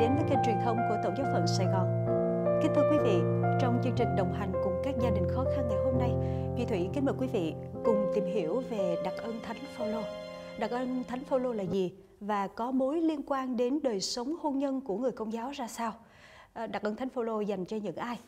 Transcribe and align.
đến 0.00 0.14
với 0.14 0.24
kênh 0.30 0.38
truyền 0.44 0.56
thông 0.64 0.76
của 0.88 0.96
Tổng 1.04 1.14
giáo 1.18 1.26
phận 1.32 1.46
Sài 1.46 1.66
Gòn. 1.66 2.06
Kính 2.62 2.72
thưa 2.74 2.90
quý 2.90 2.98
vị, 3.04 3.18
trong 3.60 3.80
chương 3.84 3.92
trình 3.96 4.08
đồng 4.16 4.32
hành 4.32 4.52
cùng 4.64 4.72
các 4.84 4.94
gia 5.02 5.10
đình 5.10 5.28
khó 5.34 5.44
khăn 5.56 5.68
ngày 5.68 5.78
hôm 5.84 5.98
nay, 5.98 6.10
Duy 6.56 6.64
Thủy 6.64 6.88
kính 6.94 7.04
mời 7.04 7.14
quý 7.18 7.26
vị 7.26 7.54
cùng 7.84 8.12
tìm 8.14 8.24
hiểu 8.24 8.62
về 8.70 8.96
đặc 9.04 9.14
ân 9.16 9.40
Thánh 9.42 9.56
Phaolô. 9.76 10.02
Đặc 10.58 10.70
ân 10.70 11.04
Thánh 11.08 11.24
Phaolô 11.24 11.52
là 11.52 11.62
gì 11.62 11.92
và 12.20 12.48
có 12.48 12.70
mối 12.70 13.00
liên 13.00 13.22
quan 13.26 13.56
đến 13.56 13.78
đời 13.82 14.00
sống 14.00 14.36
hôn 14.40 14.58
nhân 14.58 14.80
của 14.80 14.98
người 14.98 15.12
Công 15.12 15.32
giáo 15.32 15.50
ra 15.50 15.68
sao? 15.68 15.94
Ờ, 16.52 16.66
đặc 16.66 16.82
ân 16.82 16.96
Thánh 16.96 17.08
Phaolô 17.08 17.40
dành 17.40 17.64
cho 17.64 17.76
những 17.76 17.96
ai? 17.96 18.18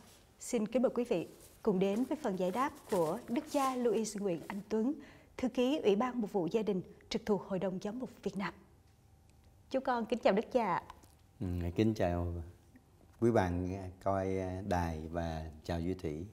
Xin 0.41 0.67
kính 0.67 0.83
mời 0.83 0.91
quý 0.95 1.05
vị 1.05 1.29
cùng 1.63 1.79
đến 1.79 2.05
với 2.05 2.19
phần 2.23 2.39
giải 2.39 2.51
đáp 2.51 2.73
của 2.91 3.19
Đức 3.29 3.45
cha 3.51 3.77
Louis 3.77 4.17
Nguyễn 4.17 4.41
Anh 4.47 4.61
Tuấn, 4.69 4.95
thư 5.37 5.49
ký 5.49 5.81
Ủy 5.85 5.97
ban 5.97 6.21
Mục 6.21 6.33
vụ 6.33 6.49
Gia 6.51 6.63
đình 6.63 6.83
trực 7.09 7.27
thuộc 7.27 7.43
Hội 7.43 7.59
đồng 7.59 7.79
Giám 7.83 7.99
mục 7.99 8.11
Việt 8.23 8.37
Nam. 8.37 8.55
Chúng 9.71 9.85
con 9.85 10.07
kính 10.07 10.19
chào 10.19 10.33
Đức 10.33 10.53
cha. 10.53 10.83
Ừ, 11.41 11.47
kính 11.75 11.95
chào 11.95 12.27
quý 13.21 13.31
bạn 13.31 13.69
coi 14.05 14.29
đài 14.69 15.01
và 15.13 15.45
chào 15.65 15.81
Duy 15.81 15.95
Thủy. 15.95 16.27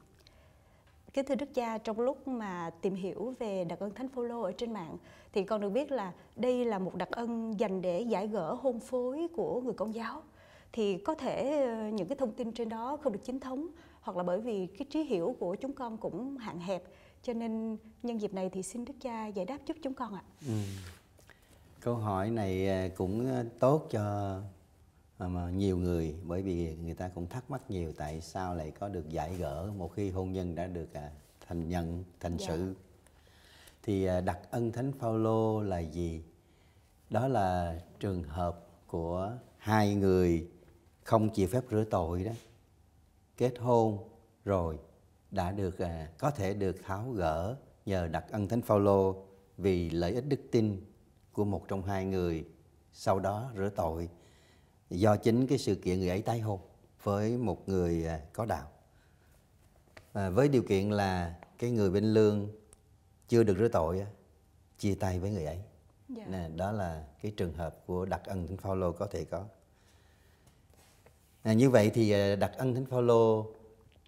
Kính 1.13 1.26
thưa 1.26 1.36
Đức 1.36 1.54
cha, 1.54 1.77
trong 1.77 2.00
lúc 2.00 2.27
mà 2.27 2.70
tìm 2.82 2.96
hiểu 2.96 3.34
về 3.40 3.63
đặc 3.63 3.80
ân 3.80 3.94
Thánh 3.94 4.10
Phaolô 4.10 4.41
ở 4.41 4.52
trên 4.52 4.73
mạng 4.73 4.98
thì 5.34 5.44
con 5.44 5.62
được 5.62 5.70
biết 5.70 5.91
là 5.91 6.13
đây 6.35 6.66
là 6.66 6.79
một 6.79 6.96
đặc 6.96 7.10
ân 7.12 7.60
dành 7.60 7.82
để 7.82 8.02
giải 8.02 8.27
gỡ 8.27 8.54
hôn 8.54 8.79
phối 8.79 9.27
của 9.35 9.62
người 9.62 9.74
công 9.74 9.94
giáo. 9.94 10.21
Thì 10.71 10.98
có 10.98 11.16
thể 11.16 11.63
ờ, 11.66 11.90
những 11.90 12.07
cái 12.07 12.18
thông 12.18 12.32
tin 12.32 12.51
trên 12.51 12.70
đó 12.70 12.98
không 13.04 13.13
được 13.13 13.24
chính 13.24 13.40
thống 13.40 13.68
hoặc 14.01 14.18
là 14.18 14.24
bởi 14.24 14.41
vì 14.41 14.68
cái 14.68 14.88
trí 14.90 15.04
hiểu 15.04 15.35
của 15.40 15.55
chúng 15.55 15.74
con 15.74 15.98
cũng 15.98 16.38
hạn 16.38 16.60
hẹp 16.60 16.84
cho 17.24 17.34
nên 17.34 17.77
nhân 18.04 18.22
dịp 18.22 18.34
này 18.34 18.49
thì 18.49 18.63
xin 18.63 18.85
Đức 18.85 18.94
cha 19.01 19.27
giải 19.27 19.46
đáp 19.46 19.57
giúp 19.66 19.77
chúng 19.82 19.94
con 19.94 20.13
ạ. 20.13 20.24
Ừ. 20.48 20.54
Câu 21.79 21.96
hỏi 21.96 22.29
này 22.29 22.70
à, 22.70 22.88
cũng 22.96 23.27
à, 23.27 23.44
tốt 23.60 23.88
cho 23.91 24.01
à, 24.01 24.54
mà 25.20 25.49
nhiều 25.49 25.77
người 25.77 26.16
bởi 26.24 26.41
vì 26.41 26.76
người 26.76 26.94
ta 26.94 27.10
cũng 27.10 27.27
thắc 27.27 27.52
mắc 27.52 27.62
nhiều 27.70 27.94
tại 27.98 28.21
sao 28.21 28.55
lại 28.55 28.71
có 28.71 28.90
được 28.90 29.10
giải 29.10 29.35
gỡ 29.35 29.72
một 29.77 29.94
khi 29.94 30.10
hôn 30.10 30.32
nhân 30.32 30.55
đã 30.55 30.68
được 30.68 30.90
thành 31.48 31.70
nhận 31.70 32.04
thành 32.20 32.38
dạ. 32.38 32.46
sự. 32.48 32.76
Thì 33.84 34.07
đặc 34.26 34.40
ân 34.52 34.72
thánh 34.72 34.91
phaolô 34.91 35.62
là 35.62 35.80
gì? 35.80 36.24
Đó 37.10 37.27
là 37.27 37.80
trường 37.99 38.24
hợp 38.24 38.68
của 38.88 39.32
hai 39.57 39.96
người 39.96 40.48
không 41.04 41.29
chịu 41.29 41.48
phép 41.48 41.63
rửa 41.72 41.84
tội 41.91 42.24
đó. 42.24 42.32
Kết 43.38 43.54
hôn 43.60 44.10
rồi 44.46 44.77
đã 45.32 45.52
được 45.52 45.77
có 46.18 46.32
thể 46.32 46.54
được 46.54 46.76
tháo 46.84 47.12
gỡ 47.12 47.55
nhờ 47.85 48.07
đặc 48.07 48.26
ân 48.32 48.48
thánh 48.48 48.62
phaolô 48.62 49.26
vì 49.57 49.90
lợi 49.90 50.13
ích 50.13 50.26
đức 50.27 50.40
tin 50.52 50.82
của 51.34 51.46
một 51.46 51.68
trong 51.68 51.84
hai 51.84 52.05
người 52.05 52.46
sau 52.94 53.20
đó 53.20 53.52
rửa 53.55 53.70
tội 53.76 54.10
do 54.90 55.16
chính 55.16 55.48
cái 55.48 55.58
sự 55.58 55.76
kiện 55.76 56.00
người 56.00 56.10
ấy 56.10 56.22
tái 56.22 56.40
hôn 56.40 56.60
với 57.04 57.38
một 57.38 57.70
người 57.70 58.05
à, 58.08 58.22
có 58.34 58.46
đạo. 58.46 58.72
À, 60.14 60.30
với 60.30 60.48
điều 60.48 60.64
kiện 60.64 60.90
là 60.90 61.36
cái 61.60 61.72
người 61.72 61.90
bên 61.90 62.14
lương 62.14 62.50
chưa 63.28 63.44
được 63.44 63.58
rửa 63.58 63.68
tội 63.68 64.06
chia 64.80 64.96
tay 64.96 65.19
với 65.19 65.30
người 65.30 65.46
ấy. 65.46 65.59
Dạ. 66.09 66.25
nè 66.30 66.50
đó 66.56 66.72
là 66.72 67.06
cái 67.22 67.31
trường 67.38 67.53
hợp 67.53 67.86
của 67.86 68.06
đặc 68.06 68.22
ân 68.25 68.47
thánh 68.47 68.58
phaolô 68.58 68.91
có 68.91 69.08
thể 69.08 69.25
có. 69.25 69.45
À, 71.44 71.53
như 71.53 71.69
vậy 71.69 71.91
thì 71.94 72.12
à, 72.12 72.35
đặc 72.35 72.51
ân 72.57 72.74
thánh 72.74 72.85
phaolô 72.85 73.53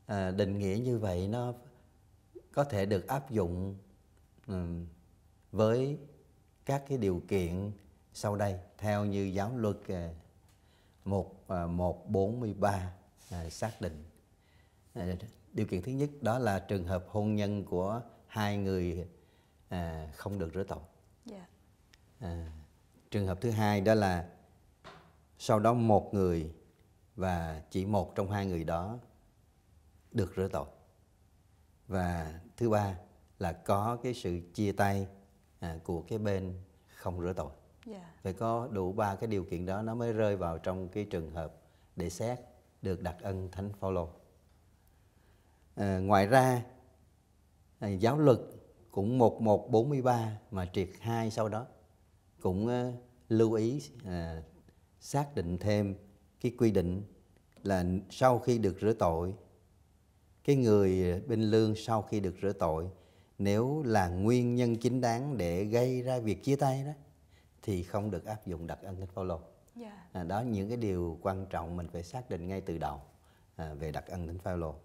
à, 0.06 0.32
định 0.32 0.60
nghĩa 0.60 0.80
như 0.84 0.98
vậy 0.98 1.28
nó 1.28 1.54
có 2.54 2.64
thể 2.64 2.86
được 2.86 3.08
áp 3.08 3.32
dụng 3.32 3.76
um, 4.48 4.86
với 5.52 5.98
các 6.66 6.84
cái 6.90 6.98
điều 6.98 7.22
kiện 7.28 7.72
sau 8.14 8.36
đây 8.36 8.60
theo 8.78 9.06
như 9.06 9.24
giáo 9.24 9.52
luật 9.58 9.76
uh, 9.76 10.16
1 11.08 11.46
143 11.70 12.70
à, 12.70 12.92
à 13.30 13.50
xác 13.50 13.82
định. 13.82 14.04
À, 14.94 15.16
điều 15.54 15.66
kiện 15.66 15.82
thứ 15.82 15.92
nhất 15.92 16.10
đó 16.22 16.40
là 16.40 16.60
trường 16.60 16.86
hợp 16.86 17.06
hôn 17.08 17.36
nhân 17.36 17.64
của 17.64 18.02
hai 18.28 18.58
người 18.58 19.08
à, 19.70 20.12
không 20.16 20.40
được 20.40 20.54
rửa 20.54 20.64
tội. 20.64 20.80
Yeah. 21.32 21.50
À, 22.20 22.52
trường 23.12 23.28
hợp 23.28 23.42
thứ 23.42 23.52
hai 23.52 23.82
đó 23.82 23.94
là 23.94 24.30
sau 25.40 25.60
đó 25.60 25.74
một 25.74 26.14
người 26.14 26.54
và 27.16 27.62
chỉ 27.72 27.86
một 27.86 28.16
trong 28.16 28.32
hai 28.32 28.46
người 28.46 28.64
đó 28.64 29.00
được 30.12 30.34
rửa 30.36 30.48
tội. 30.48 30.68
Và 31.88 32.40
thứ 32.58 32.70
ba 32.70 32.98
là 33.40 33.52
có 33.52 33.98
cái 34.04 34.14
sự 34.14 34.40
chia 34.54 34.72
tay 34.72 35.08
à, 35.60 35.80
của 35.84 36.02
cái 36.02 36.20
bên 36.20 36.54
không 36.88 37.22
rửa 37.22 37.34
tội 37.34 37.52
yeah. 37.92 38.24
Phải 38.24 38.34
có 38.34 38.68
đủ 38.72 38.92
ba 38.92 39.16
cái 39.16 39.28
điều 39.28 39.44
kiện 39.44 39.66
đó 39.66 39.82
nó 39.82 39.96
mới 39.96 40.14
rơi 40.14 40.36
vào 40.36 40.58
trong 40.58 40.90
cái 40.90 41.06
trường 41.06 41.32
hợp 41.32 41.54
để 41.96 42.10
xét 42.10 42.40
được 42.82 43.02
đặc 43.02 43.16
ân 43.22 43.50
thánh 43.52 43.70
phaolô 43.80 44.10
à, 45.76 46.00
ngoài 46.00 46.28
ra 46.28 46.64
à, 47.80 47.90
giáo 47.90 48.18
luật 48.18 48.40
cũng 48.92 49.18
1143 49.18 50.40
mà 50.52 50.66
triệt 50.74 50.90
hai 51.00 51.32
sau 51.32 51.50
đó 51.50 51.66
cũng 52.42 52.68
à, 52.68 52.94
lưu 53.30 53.54
ý 53.54 53.82
à, 54.06 54.44
xác 55.00 55.36
định 55.36 55.58
thêm 55.58 55.96
cái 56.42 56.52
quy 56.58 56.72
định 56.72 57.04
là 57.64 57.86
sau 58.10 58.40
khi 58.40 58.58
được 58.58 58.78
rửa 58.82 58.94
tội 58.94 59.36
cái 60.44 60.56
người 60.56 61.22
bên 61.28 61.42
lương 61.42 61.76
sau 61.76 62.02
khi 62.02 62.20
được 62.20 62.36
rửa 62.42 62.54
tội 62.54 62.90
nếu 63.38 63.84
là 63.86 64.08
nguyên 64.08 64.56
nhân 64.56 64.76
chính 64.76 65.02
đáng 65.02 65.38
để 65.38 65.64
gây 65.64 66.02
ra 66.02 66.20
việc 66.20 66.44
chia 66.44 66.56
tay 66.56 66.84
đó 66.86 66.92
thì 67.68 67.84
không 67.84 68.12
được 68.12 68.26
áp 68.26 68.46
dụng 68.46 68.68
đặc 68.68 68.80
ân 68.82 68.96
thánh 68.96 69.08
Phaolô. 69.08 69.36
Yeah. 69.36 69.94
Dạ. 70.14 70.22
À, 70.22 70.24
đó 70.24 70.42
những 70.42 70.68
cái 70.68 70.78
điều 70.78 71.18
quan 71.22 71.46
trọng 71.50 71.78
mình 71.78 71.88
phải 71.88 72.04
xác 72.04 72.30
định 72.30 72.48
ngay 72.48 72.62
từ 72.62 72.78
đầu 72.78 73.02
à, 73.56 73.74
về 73.74 73.92
đặc 73.92 74.08
ân 74.08 74.28
thánh 74.28 74.40
Phaolô. 74.40 74.76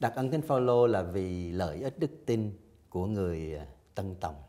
Đặc 0.00 0.12
ân 0.16 0.30
thánh 0.30 0.42
Phaolô 0.42 0.86
là 0.86 1.02
vì 1.02 1.52
lợi 1.52 1.82
ích 1.82 1.98
đức 1.98 2.10
tin 2.26 2.52
của 2.90 3.06
người 3.06 3.56
à, 3.56 3.66
Tân 3.94 4.14
Tòng. 4.20 4.42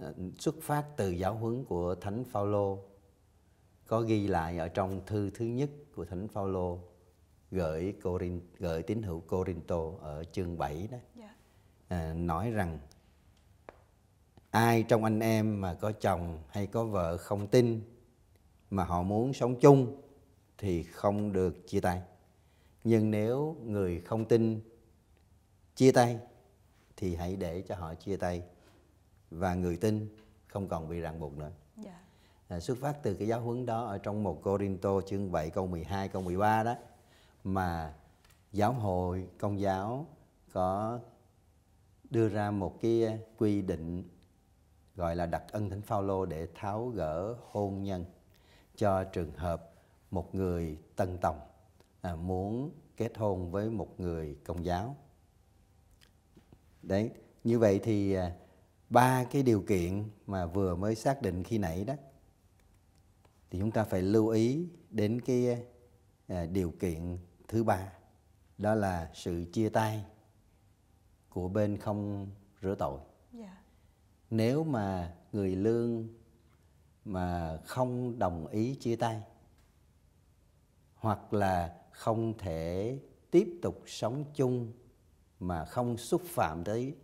À, 0.00 0.12
xuất 0.38 0.54
phát 0.62 0.84
từ 0.96 1.10
giáo 1.10 1.34
huấn 1.34 1.64
của 1.64 1.94
thánh 1.94 2.24
Phaolô 2.24 2.78
có 3.86 4.00
ghi 4.00 4.26
lại 4.26 4.58
ở 4.58 4.68
trong 4.68 5.00
thư 5.06 5.30
thứ 5.30 5.44
nhất 5.44 5.70
của 5.94 6.04
thánh 6.04 6.28
Phaolô 6.28 6.78
gửi 7.50 7.94
Corin 8.02 8.40
gửi 8.58 8.82
tín 8.82 9.02
hữu 9.02 9.20
Corinto 9.20 9.90
ở 10.00 10.24
chương 10.24 10.58
7 10.58 10.88
đó 10.90 10.98
yeah. 10.98 11.04
Dạ. 11.16 11.34
à, 11.88 12.14
nói 12.14 12.50
rằng 12.50 12.78
ai 14.50 14.82
trong 14.82 15.04
anh 15.04 15.20
em 15.20 15.60
mà 15.60 15.74
có 15.74 15.92
chồng 15.92 16.38
hay 16.48 16.66
có 16.66 16.84
vợ 16.84 17.16
không 17.16 17.46
tin 17.46 17.80
mà 18.70 18.84
họ 18.84 19.02
muốn 19.02 19.32
sống 19.32 19.60
chung 19.60 20.00
thì 20.58 20.82
không 20.82 21.32
được 21.32 21.68
chia 21.68 21.80
tay 21.80 22.02
nhưng 22.84 23.10
nếu 23.10 23.56
người 23.64 24.00
không 24.00 24.24
tin 24.24 24.60
chia 25.76 25.92
tay 25.92 26.18
thì 26.96 27.14
hãy 27.14 27.36
để 27.36 27.62
cho 27.62 27.74
họ 27.74 27.94
chia 27.94 28.16
tay 28.16 28.42
và 29.30 29.54
người 29.54 29.76
tin 29.76 30.16
không 30.46 30.68
còn 30.68 30.88
bị 30.88 31.00
ràng 31.00 31.20
buộc 31.20 31.38
nữa. 31.38 31.50
Yeah. 31.76 31.86
Dạ. 31.86 32.56
À, 32.56 32.60
xuất 32.60 32.78
phát 32.80 33.02
từ 33.02 33.14
cái 33.14 33.28
giáo 33.28 33.40
huấn 33.40 33.66
đó 33.66 33.84
ở 33.84 33.98
trong 33.98 34.22
một 34.22 34.42
Corinto 34.42 35.00
chương 35.00 35.32
7 35.32 35.50
câu 35.50 35.66
12 35.66 36.08
câu 36.08 36.22
13 36.22 36.62
đó 36.62 36.74
mà 37.44 37.94
giáo 38.52 38.72
hội 38.72 39.28
công 39.38 39.60
giáo 39.60 40.06
có 40.52 40.98
đưa 42.10 42.28
ra 42.28 42.50
một 42.50 42.80
cái 42.80 43.18
quy 43.38 43.62
định 43.62 44.04
gọi 44.96 45.16
là 45.16 45.26
đặc 45.26 45.44
ân 45.52 45.70
thánh 45.70 45.82
Phaolô 45.82 46.26
để 46.26 46.48
tháo 46.54 46.86
gỡ 46.88 47.36
hôn 47.50 47.82
nhân 47.82 48.04
cho 48.76 49.04
trường 49.04 49.32
hợp 49.32 49.72
một 50.10 50.34
người 50.34 50.78
tân 50.96 51.18
tòng 51.18 51.40
à, 52.00 52.16
muốn 52.16 52.70
kết 52.96 53.18
hôn 53.18 53.50
với 53.50 53.70
một 53.70 54.00
người 54.00 54.36
công 54.44 54.64
giáo. 54.64 54.96
Đấy, 56.82 57.10
như 57.44 57.58
vậy 57.58 57.80
thì 57.82 58.14
à, 58.14 58.36
ba 58.90 59.24
cái 59.24 59.42
điều 59.42 59.62
kiện 59.62 60.04
mà 60.26 60.46
vừa 60.46 60.76
mới 60.76 60.94
xác 60.94 61.22
định 61.22 61.42
khi 61.42 61.58
nãy 61.58 61.84
đó 61.84 61.94
thì 63.50 63.58
chúng 63.58 63.70
ta 63.70 63.84
phải 63.84 64.02
lưu 64.02 64.28
ý 64.28 64.68
đến 64.90 65.20
cái 65.20 65.64
à, 66.26 66.46
điều 66.46 66.70
kiện 66.70 67.18
thứ 67.48 67.64
ba 67.64 67.92
đó 68.58 68.74
là 68.74 69.10
sự 69.14 69.44
chia 69.52 69.68
tay 69.68 70.04
của 71.28 71.48
bên 71.48 71.76
không 71.76 72.30
rửa 72.62 72.74
tội 72.74 73.00
nếu 74.30 74.64
mà 74.64 75.14
người 75.32 75.56
lương 75.56 76.08
mà 77.04 77.58
không 77.64 78.18
đồng 78.18 78.46
ý 78.46 78.74
chia 78.74 78.96
tay 78.96 79.22
hoặc 80.94 81.34
là 81.34 81.80
không 81.90 82.38
thể 82.38 82.98
tiếp 83.30 83.58
tục 83.62 83.82
sống 83.86 84.24
chung 84.34 84.72
mà 85.40 85.64
không 85.64 85.96
xúc 85.96 86.22
phạm 86.24 86.64
tới 86.64 86.94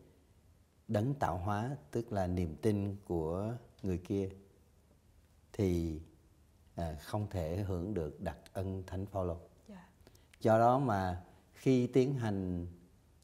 đấng 0.89 1.15
tạo 1.15 1.39
hóa 1.39 1.77
tức 1.91 2.13
là 2.13 2.27
niềm 2.27 2.57
tin 2.63 2.97
của 3.05 3.57
người 3.83 3.99
kia 3.99 4.29
thì 5.53 6.01
à, 6.75 6.97
không 7.01 7.27
thể 7.31 7.57
hưởng 7.57 7.95
được 7.95 8.21
đặc 8.21 8.39
ân 8.53 8.83
thánh 8.87 9.07
phaolô. 9.07 9.37
Do 10.41 10.59
đó 10.59 10.79
mà 10.79 11.23
khi 11.53 11.87
tiến 11.87 12.15
hành 12.15 12.67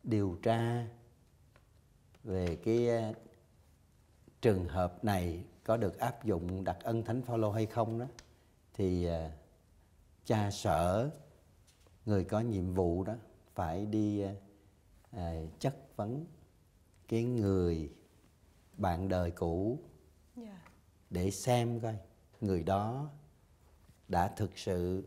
điều 0.03 0.39
tra 0.43 0.87
về 2.25 2.57
cái 2.65 2.89
trường 4.41 4.69
hợp 4.69 5.05
này 5.05 5.45
có 5.65 5.77
được 5.77 5.99
áp 5.99 6.25
dụng 6.25 6.65
đặc 6.65 6.77
ân 6.83 7.05
thánh 7.05 7.23
phaolô 7.23 7.51
hay 7.53 7.67
không 7.67 7.99
đó 7.99 8.07
thì 8.75 9.05
à, 9.05 9.31
cha 10.25 10.51
sở 10.51 11.11
người 12.07 12.25
có 12.25 12.41
nhiệm 12.41 12.75
vụ 12.75 13.05
đó 13.05 13.15
phải 13.55 13.87
đi 13.87 14.21
à, 14.21 14.35
à, 15.11 15.41
chất 15.59 15.77
vấn 15.97 16.27
cái 17.09 17.25
người 17.25 17.91
bạn 18.77 19.09
đời 19.09 19.31
cũ 19.31 19.79
Dạ. 20.43 20.63
để 21.11 21.31
xem 21.31 21.81
coi 21.81 21.95
người 22.41 22.63
đó 22.63 23.11
đã 24.09 24.29
thực 24.29 24.59
sự 24.59 25.05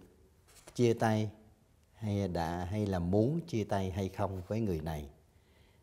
chia 0.75 0.93
tay 0.93 1.29
hay 1.93 2.27
đã 2.27 2.65
hay 2.65 2.85
là 2.85 2.99
muốn 2.99 3.41
chia 3.47 3.63
tay 3.63 3.91
hay 3.91 4.09
không 4.09 4.41
với 4.47 4.61
người 4.61 4.81
này 4.81 5.09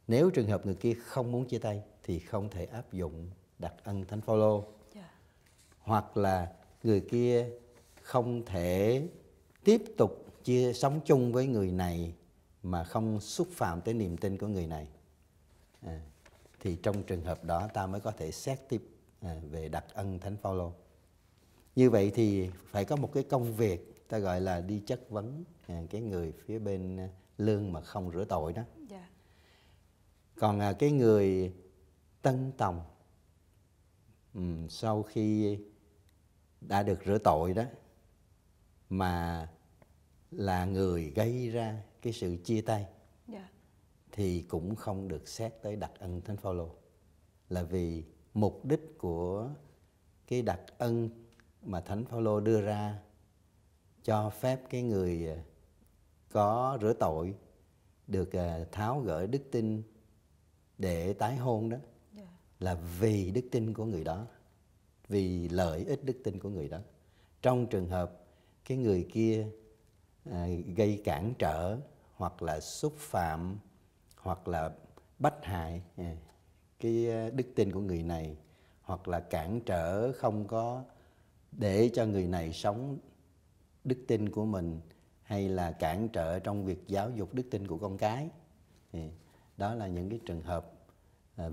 nếu 0.09 0.31
trường 0.31 0.49
hợp 0.49 0.67
người 0.67 0.75
kia 0.75 0.95
không 0.95 1.33
muốn 1.33 1.49
chia 1.49 1.59
tay 1.59 1.83
thì 2.03 2.19
không 2.19 2.49
thể 2.51 2.65
áp 2.65 2.93
dụng 2.93 3.31
đặc 3.59 3.75
ân 3.85 4.05
thánh 4.05 4.21
phaolô 4.21 4.65
Dạ. 4.95 5.11
hoặc 5.81 6.17
là 6.17 6.53
người 6.83 7.01
kia 7.01 7.47
không 8.03 8.43
thể 8.47 9.03
tiếp 9.65 9.83
tục 9.99 10.25
chia 10.45 10.73
sống 10.73 11.01
chung 11.05 11.33
với 11.33 11.47
người 11.47 11.73
này 11.73 12.15
mà 12.63 12.85
không 12.85 13.21
xúc 13.21 13.49
phạm 13.53 13.81
tới 13.81 13.95
niềm 13.95 14.17
tin 14.17 14.39
của 14.39 14.47
người 14.47 14.67
này 14.67 14.89
à, 15.87 16.01
thì 16.61 16.77
trong 16.83 17.03
trường 17.03 17.23
hợp 17.25 17.45
đó 17.45 17.69
ta 17.75 17.87
mới 17.87 18.01
có 18.01 18.11
thể 18.11 18.31
xét 18.33 18.69
tiếp 18.69 18.83
à, 19.21 19.37
về 19.51 19.69
đặc 19.69 19.85
ân 19.95 20.19
thánh 20.19 20.37
phaolô 20.37 20.73
như 21.77 21.91
vậy 21.91 22.13
thì 22.15 22.51
phải 22.71 22.85
có 22.85 22.97
một 22.97 23.11
cái 23.15 23.23
công 23.23 23.55
việc 23.57 24.09
ta 24.09 24.19
gọi 24.19 24.41
là 24.41 24.61
đi 24.61 24.83
chất 24.87 25.11
vấn 25.11 25.45
à, 25.67 25.83
cái 25.91 26.01
người 26.01 26.33
phía 26.33 26.59
bên 26.59 26.97
à, 26.97 27.09
lương 27.39 27.73
mà 27.73 27.81
không 27.81 28.11
rửa 28.13 28.25
tội 28.25 28.53
đó 28.53 28.63
Dạ. 28.89 29.09
còn 30.39 30.61
à, 30.61 30.73
cái 30.73 30.91
người 30.91 31.53
tân 32.23 32.53
tòng 32.57 32.81
ừm, 34.39 34.69
sau 34.69 35.03
khi 35.03 35.59
đã 36.61 36.83
được 36.83 36.99
rửa 37.07 37.19
tội 37.19 37.55
đó 37.55 37.65
mà 38.91 39.49
là 40.31 40.65
người 40.65 41.11
gây 41.11 41.49
ra 41.51 41.83
cái 42.03 42.13
sự 42.13 42.37
chia 42.45 42.61
tay 42.61 42.87
Dạ. 43.29 43.49
thì 44.13 44.43
cũng 44.49 44.77
không 44.77 45.09
được 45.09 45.29
xét 45.29 45.63
tới 45.63 45.77
đặc 45.77 45.93
ân 45.99 46.21
thánh 46.21 46.37
phaolô 46.37 46.71
là 47.49 47.63
vì 47.63 48.05
mục 48.35 48.65
đích 48.65 48.99
của 48.99 49.51
cái 50.27 50.43
đặc 50.43 50.61
ân 50.79 51.11
mà 51.63 51.81
thánh 51.81 52.05
phaolô 52.05 52.41
đưa 52.41 52.61
ra 52.61 52.99
cho 54.03 54.31
phép 54.31 54.61
cái 54.71 54.83
người 54.83 55.29
à, 55.29 55.43
có 56.31 56.79
rửa 56.81 56.93
tội 56.93 57.35
được 58.07 58.33
à, 58.33 58.65
tháo 58.73 59.01
gỡ 59.01 59.27
đức 59.27 59.43
tin 59.53 59.83
để 60.79 61.13
tái 61.13 61.37
hôn 61.37 61.69
đó 61.69 61.77
là 62.61 62.75
vì 62.75 63.31
đức 63.31 63.45
tin 63.51 63.75
của 63.75 63.85
người 63.85 64.05
đó 64.05 64.27
vì 65.09 65.49
lợi 65.49 65.85
ích 65.85 66.05
đức 66.05 66.21
tin 66.25 66.39
của 66.39 66.49
người 66.49 66.69
đó. 66.69 66.79
Trong 67.43 67.67
trường 67.67 67.89
hợp 67.89 68.21
cái 68.65 68.79
người 68.79 69.09
kia 69.13 69.47
à, 70.25 70.47
gây 70.77 71.03
cản 71.05 71.35
trở 71.39 71.79
hoặc 72.15 72.43
là 72.43 72.61
xúc 72.61 72.95
phạm 72.97 73.59
hoặc 74.17 74.49
là 74.49 74.71
bách 75.19 75.45
hại 75.45 75.83
à, 75.97 76.17
cái 76.81 77.11
à, 77.11 77.31
đức 77.31 77.47
tin 77.55 77.73
của 77.73 77.81
người 77.81 78.03
này 78.03 78.37
hoặc 78.83 79.09
là 79.09 79.21
cản 79.21 79.61
trở 79.67 80.13
không 80.13 80.47
có 80.47 80.85
để 81.53 81.91
cho 81.95 82.07
người 82.07 82.27
này 82.27 82.53
sống 82.53 82.99
đức 83.85 84.05
tin 84.09 84.29
của 84.29 84.45
mình 84.45 84.81
hay 85.23 85.49
là 85.49 85.73
cản 85.73 86.09
trở 86.09 86.39
trong 86.39 86.65
việc 86.65 86.85
giáo 86.87 87.11
dục 87.11 87.35
đức 87.35 87.47
tin 87.51 87.67
của 87.67 87.79
con 87.79 87.99
cái 87.99 88.29
đó 89.57 89.75
là 89.75 89.87
những 89.87 90.11
cái 90.11 90.21
trường 90.27 90.43
hợp 90.43 90.73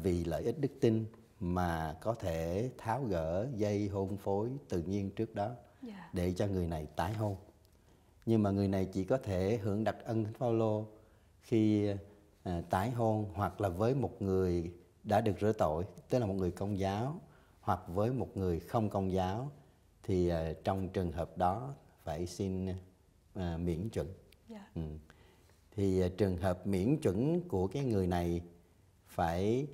vì 0.04 0.24
lợi 0.24 0.44
ích 0.44 0.60
đức 0.60 0.72
tin 0.82 1.06
mà 1.40 1.98
có 2.02 2.14
thể 2.16 2.70
tháo 2.78 3.04
gỡ 3.04 3.48
dây 3.56 3.88
hôn 3.88 4.18
phối 4.18 4.50
tự 4.70 4.82
nhiên 4.82 5.12
trước 5.12 5.36
đó 5.36 5.52
Dạ. 5.82 6.10
để 6.14 6.34
cho 6.38 6.48
người 6.48 6.68
này 6.68 6.86
tái 6.96 7.14
hôn 7.14 7.36
nhưng 8.26 8.44
mà 8.44 8.52
người 8.52 8.68
này 8.68 8.86
chỉ 8.86 9.04
có 9.04 9.18
thể 9.18 9.58
hưởng 9.64 9.84
đặc 9.84 9.96
ân 10.04 10.24
thánh 10.24 10.34
phaolô 10.34 10.86
khi 11.42 11.90
à, 12.44 12.62
tái 12.70 12.92
hôn 12.92 13.30
hoặc 13.34 13.62
là 13.62 13.70
với 13.70 13.96
một 13.96 14.22
người 14.22 14.72
đã 15.04 15.22
được 15.22 15.34
rửa 15.42 15.52
tội 15.52 15.86
tức 16.10 16.20
là 16.20 16.26
một 16.26 16.34
người 16.34 16.52
công 16.52 16.80
giáo 16.80 17.20
hoặc 17.62 17.80
với 17.88 18.12
một 18.12 18.38
người 18.38 18.60
không 18.60 18.90
công 18.90 19.12
giáo 19.12 19.52
thì 20.04 20.28
à, 20.30 20.54
trong 20.64 20.90
trường 20.90 21.12
hợp 21.12 21.38
đó 21.38 21.74
phải 22.04 22.28
xin 22.28 22.68
à, 23.34 23.58
miễn 23.58 23.90
chuẩn 23.90 24.08
Dạ. 24.50 24.68
Ừ. 24.76 24.81
Thì 25.76 26.02
à, 26.02 26.08
trường 26.18 26.38
hợp 26.38 26.68
miễn 26.68 26.98
chuẩn 26.98 27.42
của 27.50 27.68
cái 27.68 27.84
người 27.84 28.08
này 28.08 28.42
phải 29.16 29.68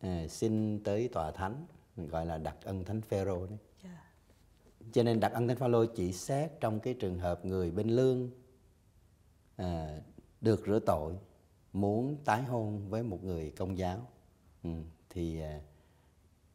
à, 0.00 0.26
xin 0.28 0.80
tới 0.84 1.08
tòa 1.08 1.30
thánh 1.30 1.66
gọi 1.96 2.26
là 2.26 2.38
đặc 2.38 2.56
ân 2.64 2.84
thánh 2.84 3.00
phêrô 3.00 3.46
đấy. 3.46 3.58
Dạ. 3.84 4.12
Cho 4.92 5.02
nên 5.02 5.20
đặc 5.20 5.32
ân 5.32 5.48
thánh 5.48 5.56
phaolô 5.56 5.84
chỉ 5.86 6.12
xét 6.12 6.50
trong 6.60 6.80
cái 6.80 6.94
trường 6.94 7.18
hợp 7.18 7.44
người 7.44 7.70
bên 7.70 7.88
lương 7.88 8.30
à, 9.56 10.00
được 10.40 10.62
rửa 10.66 10.78
tội 10.78 11.14
muốn 11.72 12.16
tái 12.24 12.42
hôn 12.42 12.88
với 12.88 13.02
một 13.02 13.24
người 13.24 13.50
công 13.50 13.78
giáo 13.78 14.06
ừ, 14.62 14.70
thì 15.10 15.40
à, 15.40 15.60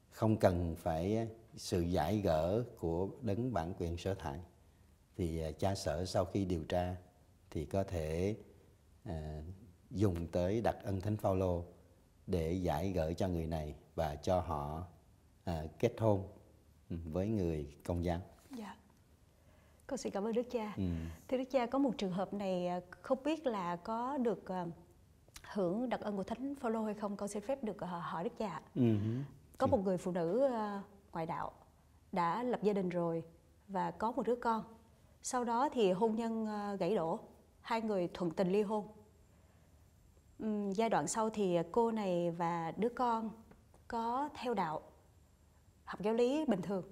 không 0.09 0.37
cần 0.37 0.75
phải 0.75 1.27
sự 1.55 1.81
giải 1.81 2.17
gỡ 2.17 2.63
của 2.79 3.09
đấng 3.21 3.53
bản 3.53 3.73
quyền 3.79 3.97
sở 3.97 4.13
thải 4.13 4.39
thì 5.17 5.41
cha 5.59 5.75
sở 5.75 6.05
sau 6.05 6.25
khi 6.25 6.45
điều 6.45 6.63
tra 6.63 6.95
thì 7.49 7.65
có 7.65 7.83
thể 7.83 8.35
à, 9.03 9.43
dùng 9.91 10.27
tới 10.27 10.61
đặc 10.61 10.77
ân 10.83 11.01
thánh 11.01 11.17
phaolô 11.17 11.65
để 12.27 12.53
giải 12.53 12.91
gỡ 12.91 13.13
cho 13.13 13.27
người 13.27 13.45
này 13.45 13.75
và 13.95 14.15
cho 14.15 14.39
họ 14.39 14.83
à, 15.43 15.63
kết 15.79 15.93
hôn 15.99 16.27
ừ, 16.89 16.95
với 17.11 17.27
người 17.27 17.75
công 17.85 18.03
giáo. 18.03 18.19
Dạ. 18.51 18.75
Con 19.87 19.97
xin 19.97 20.13
cảm 20.13 20.23
ơn 20.23 20.33
Đức 20.33 20.51
Cha. 20.51 20.73
Ừ. 20.77 20.83
Thưa 21.27 21.37
Đức 21.37 21.43
Cha, 21.51 21.65
có 21.65 21.79
một 21.79 21.91
trường 21.97 22.11
hợp 22.11 22.33
này 22.33 22.67
à, 22.67 22.79
không 23.01 23.17
biết 23.23 23.45
là 23.47 23.75
có 23.75 24.17
được 24.17 24.51
à, 24.51 24.65
hưởng 25.43 25.89
đặc 25.89 26.01
ân 26.01 26.17
của 26.17 26.23
Thánh 26.23 26.55
Phaolô 26.55 26.83
hay 26.83 26.93
không? 26.93 27.17
Con 27.17 27.29
xin 27.29 27.43
phép 27.43 27.63
được 27.63 27.79
à, 27.83 27.87
hỏi 27.87 28.23
Đức 28.23 28.37
Cha. 28.37 28.61
Ừ. 28.75 28.95
Có 29.57 29.67
một 29.67 29.83
người 29.83 29.97
phụ 29.97 30.11
nữ 30.11 30.49
ngoại 31.13 31.25
đạo 31.25 31.51
đã 32.11 32.43
lập 32.43 32.59
gia 32.63 32.73
đình 32.73 32.89
rồi 32.89 33.23
và 33.67 33.91
có 33.91 34.11
một 34.11 34.27
đứa 34.27 34.35
con. 34.35 34.63
Sau 35.23 35.43
đó 35.43 35.69
thì 35.73 35.91
hôn 35.91 36.15
nhân 36.15 36.47
gãy 36.79 36.95
đổ, 36.95 37.19
hai 37.61 37.81
người 37.81 38.09
thuận 38.13 38.31
tình 38.31 38.51
ly 38.51 38.61
hôn. 38.61 38.87
Giai 40.73 40.89
đoạn 40.89 41.07
sau 41.07 41.29
thì 41.29 41.57
cô 41.71 41.91
này 41.91 42.31
và 42.31 42.73
đứa 42.77 42.89
con 42.89 43.29
có 43.87 44.29
theo 44.33 44.53
đạo 44.53 44.81
học 45.85 46.01
giáo 46.01 46.13
lý 46.13 46.45
bình 46.45 46.61
thường. 46.61 46.83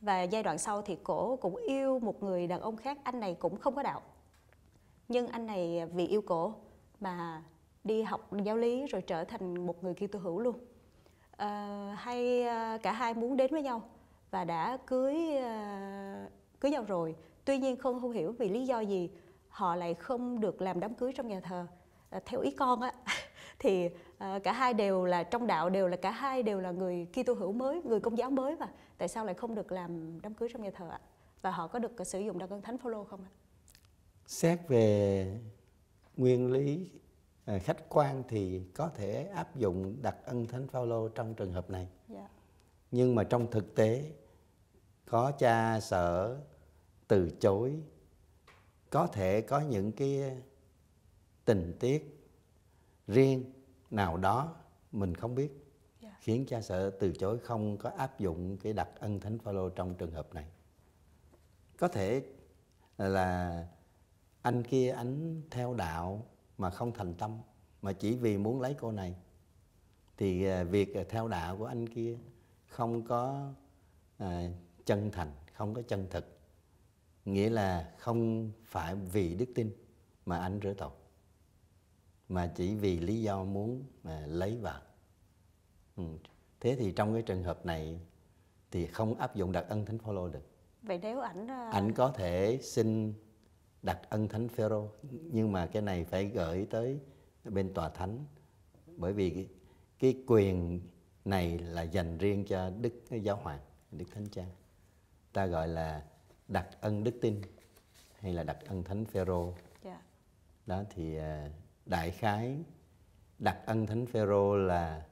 Và 0.00 0.22
giai 0.22 0.42
đoạn 0.42 0.58
sau 0.58 0.82
thì 0.82 0.96
cổ 1.02 1.36
cũng 1.36 1.56
yêu 1.56 1.98
một 1.98 2.22
người 2.22 2.46
đàn 2.46 2.60
ông 2.60 2.76
khác 2.76 2.98
anh 3.04 3.20
này 3.20 3.34
cũng 3.34 3.56
không 3.56 3.74
có 3.74 3.82
đạo. 3.82 4.02
Nhưng 5.08 5.26
anh 5.26 5.46
này 5.46 5.86
vì 5.94 6.06
yêu 6.06 6.22
cổ 6.22 6.54
mà 7.00 7.42
đi 7.84 8.02
học 8.02 8.32
giáo 8.44 8.56
lý 8.56 8.86
rồi 8.86 9.02
trở 9.02 9.24
thành 9.24 9.66
một 9.66 9.84
người 9.84 9.94
Kitô 9.94 10.18
hữu 10.18 10.40
luôn. 10.40 10.58
Ờ, 11.36 11.46
à, 11.46 11.94
hay 11.98 12.42
ờ, 12.42 12.78
cả 12.82 12.92
hai 12.92 13.14
muốn 13.14 13.36
đến 13.36 13.50
với 13.50 13.62
nhau 13.62 13.82
và 14.30 14.44
đã 14.44 14.78
cưới 14.86 15.36
ờ, 15.36 16.28
cưới 16.60 16.70
nhau 16.70 16.84
rồi. 16.84 17.16
Tuy 17.44 17.58
nhiên 17.58 17.76
không 17.76 18.00
không 18.00 18.12
hiểu 18.12 18.32
vì 18.32 18.48
lý 18.48 18.66
do 18.66 18.80
gì 18.80 19.10
họ 19.48 19.76
lại 19.76 19.94
không 19.94 20.40
được 20.40 20.62
làm 20.62 20.80
đám 20.80 20.94
cưới 20.94 21.12
trong 21.12 21.28
nhà 21.28 21.40
thờ 21.40 21.66
theo 22.20 22.40
ý 22.40 22.50
con 22.50 22.80
á 22.80 22.92
thì 23.58 23.88
ờ, 24.18 24.38
cả 24.44 24.52
hai 24.52 24.74
đều 24.74 25.04
là 25.04 25.22
trong 25.22 25.46
đạo 25.46 25.70
đều 25.70 25.88
là 25.88 25.96
cả 25.96 26.10
hai 26.10 26.42
đều 26.42 26.60
là 26.60 26.70
người 26.70 27.06
Kitô 27.12 27.32
hữu 27.32 27.52
mới 27.52 27.82
người 27.82 28.00
công 28.00 28.18
giáo 28.18 28.30
mới 28.30 28.56
mà. 28.56 28.68
Tại 28.98 29.08
sao 29.08 29.24
lại 29.24 29.34
không 29.34 29.54
được 29.54 29.72
làm 29.72 30.20
đám 30.22 30.34
cưới 30.34 30.48
trong 30.52 30.62
nhà 30.62 30.70
thờ 30.74 30.88
ạ? 30.90 31.00
Và 31.42 31.50
họ 31.50 31.66
có 31.66 31.78
được 31.78 31.92
sử 32.06 32.20
dụng 32.20 32.38
đặc 32.38 32.50
ân 32.50 32.62
thánh 32.62 32.78
Phaolô 32.78 33.04
không 33.04 33.20
ạ? 33.24 33.30
Xét 34.26 34.58
về 34.68 35.38
nguyên 36.16 36.52
lý 36.52 36.90
khách 37.58 37.88
quan 37.88 38.22
thì 38.28 38.62
có 38.74 38.90
thể 38.94 39.24
áp 39.34 39.56
dụng 39.56 39.96
đặc 40.02 40.16
ân 40.24 40.46
thánh 40.46 40.68
phaolô 40.68 41.08
trong 41.08 41.34
trường 41.34 41.52
hợp 41.52 41.70
này. 41.70 41.88
dạ. 42.08 42.28
Nhưng 42.90 43.14
mà 43.14 43.24
trong 43.24 43.50
thực 43.50 43.74
tế 43.74 44.12
có 45.06 45.32
cha 45.38 45.80
sở 45.80 46.40
từ 47.08 47.30
chối 47.40 47.80
có 48.90 49.06
thể 49.06 49.40
có 49.40 49.60
những 49.60 49.92
cái 49.92 50.36
tình 51.44 51.76
tiết 51.80 52.28
riêng 53.06 53.44
nào 53.90 54.16
đó 54.16 54.56
mình 54.92 55.14
không 55.14 55.34
biết. 55.34 55.52
Dạ. 56.00 56.16
Khiến 56.20 56.44
cha 56.48 56.60
sở 56.60 56.90
từ 56.90 57.12
chối 57.12 57.38
không 57.38 57.76
có 57.76 57.90
áp 57.90 58.18
dụng 58.18 58.56
cái 58.56 58.72
đặc 58.72 58.88
ân 58.98 59.20
thánh 59.20 59.38
phaolô 59.38 59.68
trong 59.68 59.94
trường 59.94 60.12
hợp 60.12 60.34
này. 60.34 60.46
Có 61.78 61.88
thể 61.88 62.22
là 62.98 63.66
anh 64.42 64.62
kia 64.62 64.90
anh 64.90 65.42
theo 65.50 65.74
đạo 65.74 66.26
mà 66.58 66.70
không 66.70 66.92
thành 66.92 67.14
tâm 67.14 67.38
mà 67.82 67.92
chỉ 67.92 68.16
vì 68.16 68.38
muốn 68.38 68.60
lấy 68.60 68.74
cô 68.80 68.92
này 68.92 69.14
thì 70.16 70.44
à, 70.44 70.64
việc 70.64 70.94
à, 70.94 71.04
theo 71.08 71.28
đạo 71.28 71.56
của 71.56 71.64
anh 71.64 71.88
kia 71.88 72.18
không 72.66 73.06
có 73.06 73.50
à, 74.18 74.48
chân 74.84 75.10
thành 75.10 75.32
không 75.52 75.74
có 75.74 75.82
chân 75.88 76.06
thực. 76.10 76.38
Nghĩa 77.24 77.50
là 77.50 77.94
không 77.98 78.50
phải 78.64 78.94
vì 78.94 79.34
đức 79.34 79.48
tin 79.54 79.72
mà 80.26 80.38
anh 80.38 80.60
rửa 80.62 80.74
tội 80.74 80.90
mà 82.28 82.52
chỉ 82.54 82.74
vì 82.74 83.00
lý 83.00 83.22
do 83.22 83.44
muốn 83.44 83.84
à, 84.04 84.22
lấy 84.26 84.58
vợ. 84.58 84.80
Ừ. 85.96 86.04
thế 86.60 86.76
thì 86.78 86.92
trong 86.92 87.12
cái 87.12 87.22
trường 87.22 87.42
hợp 87.42 87.66
này 87.66 88.00
thì 88.70 88.86
không 88.86 89.14
áp 89.14 89.34
dụng 89.34 89.52
đặc 89.52 89.66
ân 89.68 89.84
thánh 89.86 89.98
phaolô 89.98 90.28
được. 90.28 90.46
Vậy 90.82 90.98
nếu 91.02 91.20
ảnh 91.20 91.46
à, 91.46 91.70
ảnh 91.70 91.92
có 91.92 92.12
thể 92.12 92.58
xin 92.62 93.14
đặt 93.82 94.00
ân 94.10 94.28
thánh 94.28 94.48
phêrô 94.48 94.88
nhưng 95.10 95.52
mà 95.52 95.66
cái 95.66 95.82
này 95.82 96.04
phải 96.04 96.24
gửi 96.24 96.66
tới 96.70 97.00
bên 97.44 97.74
tòa 97.74 97.88
thánh 97.88 98.24
bởi 98.96 99.12
vì 99.12 99.30
cái, 99.30 99.48
cái 99.98 100.24
quyền 100.26 100.80
này 101.24 101.58
là 101.58 101.82
dành 101.82 102.18
riêng 102.18 102.44
cho 102.44 102.70
đức 102.70 102.92
giáo 103.10 103.36
hoàng 103.36 103.60
đức 103.92 104.04
thánh 104.14 104.28
cha. 104.28 104.44
Ta 105.32 105.46
gọi 105.46 105.68
là 105.68 106.04
đặt 106.48 106.68
ân 106.80 107.04
đức 107.04 107.18
tin 107.20 107.40
hay 108.18 108.32
là 108.32 108.42
đặt 108.42 108.58
ân 108.66 108.84
thánh 108.84 109.04
phêrô 109.04 109.54
dạ, 109.84 110.02
đó 110.66 110.84
thì 110.94 111.16
à, 111.16 111.50
đại 111.86 112.10
khái 112.10 112.56
đặt 113.38 113.62
ân 113.66 113.86
thánh 113.86 114.06
phêrô 114.06 114.56
là 114.56 115.06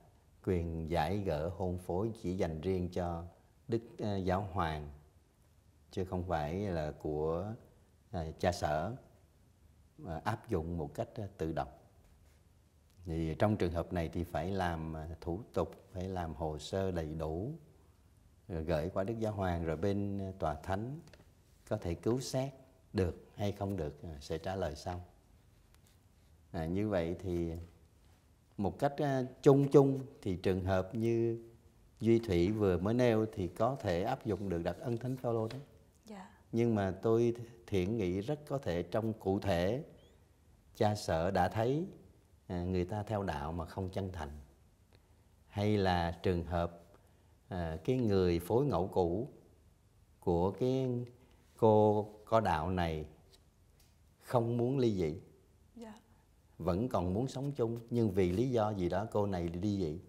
quyền 0.45 0.91
giải 0.91 1.19
gỡ 1.19 1.49
hôn 1.49 1.79
phối 1.79 2.13
chỉ 2.23 2.37
dành 2.37 2.61
riêng 2.61 2.89
cho 2.93 3.25
đức 3.69 3.81
ờ, 3.99 4.17
giáo 4.17 4.49
hoàng, 4.53 4.91
chứ 5.91 6.05
không 6.05 6.23
phải 6.23 6.55
là 6.55 6.93
của 7.03 7.53
ờ, 8.11 8.33
cha 8.39 8.53
sở, 8.53 8.97
mà 9.99 10.21
áp 10.25 10.49
dụng 10.49 10.79
một 10.79 10.95
cách 10.95 11.09
ờ, 11.15 11.29
tự 11.39 11.53
động. 11.53 11.73
Thì 13.05 13.35
trong 13.39 13.57
trường 13.57 13.73
hợp 13.73 13.93
này 13.93 14.09
thì 14.13 14.25
phải 14.25 14.51
làm 14.51 14.95
thủ 15.21 15.41
tục, 15.53 15.75
phải 15.93 16.09
làm 16.09 16.35
hồ 16.35 16.59
sơ 16.59 16.91
đầy 16.91 17.15
đủ, 17.15 17.53
rồi 18.49 18.65
gửi 18.65 18.91
qua 18.95 19.05
đức 19.05 19.15
giáo 19.19 19.33
hoàng, 19.33 19.65
rồi 19.65 19.77
bên 19.77 20.33
tòa 20.39 20.55
thánh 20.55 21.01
có 21.69 21.77
thể 21.77 21.95
cứu 21.95 22.21
xét 22.21 22.53
được 22.93 23.25
hay 23.37 23.53
không 23.53 23.77
được 23.77 24.01
sẽ 24.21 24.39
trả 24.39 24.57
lời 24.57 24.77
sau 24.77 25.05
à, 26.53 26.67
như 26.67 26.89
vậy 26.89 27.17
thì 27.23 27.53
một 28.57 28.79
cách 28.79 28.95
à, 28.97 29.23
chung 29.43 29.69
chung 29.69 30.01
thì 30.23 30.37
trường 30.37 30.65
hợp 30.65 30.95
như 30.95 31.39
duy 32.01 32.19
thủy 32.19 32.51
vừa 32.51 32.79
mới 32.79 32.95
nêu 32.95 33.27
thì 33.33 33.49
có 33.49 33.77
thể 33.81 34.03
áp 34.03 34.27
dụng 34.27 34.49
được 34.49 34.63
đặc 34.63 34.77
ân 34.81 34.97
thánh 34.97 35.17
phaolô 35.17 35.49
đấy. 35.49 35.61
Dạ, 36.07 36.31
nhưng 36.53 36.75
mà 36.75 36.91
tôi 37.03 37.35
thiện 37.67 37.97
nghĩ 37.97 38.21
rất 38.21 38.41
có 38.49 38.59
thể 38.59 38.83
trong 38.83 39.13
cụ 39.13 39.39
thể 39.39 39.85
cha 40.77 40.95
sở 40.95 41.31
đã 41.31 41.49
thấy 41.49 41.87
à, 42.47 42.65
người 42.65 42.85
ta 42.85 43.03
theo 43.03 43.23
đạo 43.23 43.53
mà 43.53 43.65
không 43.65 43.91
chân 43.91 44.13
thành. 44.13 44.31
Hay 45.49 45.77
là 45.77 46.19
trường 46.23 46.45
hợp 46.45 46.83
à, 47.49 47.79
cái 47.85 47.97
người 47.97 48.41
phối 48.41 48.67
ngẫu 48.67 48.89
cũ 48.89 49.29
của 50.21 50.51
cái 50.51 50.89
cô 51.57 52.07
có 52.25 52.41
đạo 52.41 52.71
này 52.71 53.05
không 54.21 54.57
muốn 54.57 54.79
ly 54.79 54.95
dị 54.95 55.21
vẫn 56.65 56.89
còn 56.89 57.15
muốn 57.15 57.29
sống 57.29 57.53
chung 57.53 57.79
nhưng 57.91 58.11
vì 58.11 58.33
lý 58.33 58.51
do 58.51 58.71
gì 58.71 58.89
đó 58.89 59.07
cô 59.11 59.27
này 59.27 59.49
đi 59.49 59.83
vậy 59.83 60.01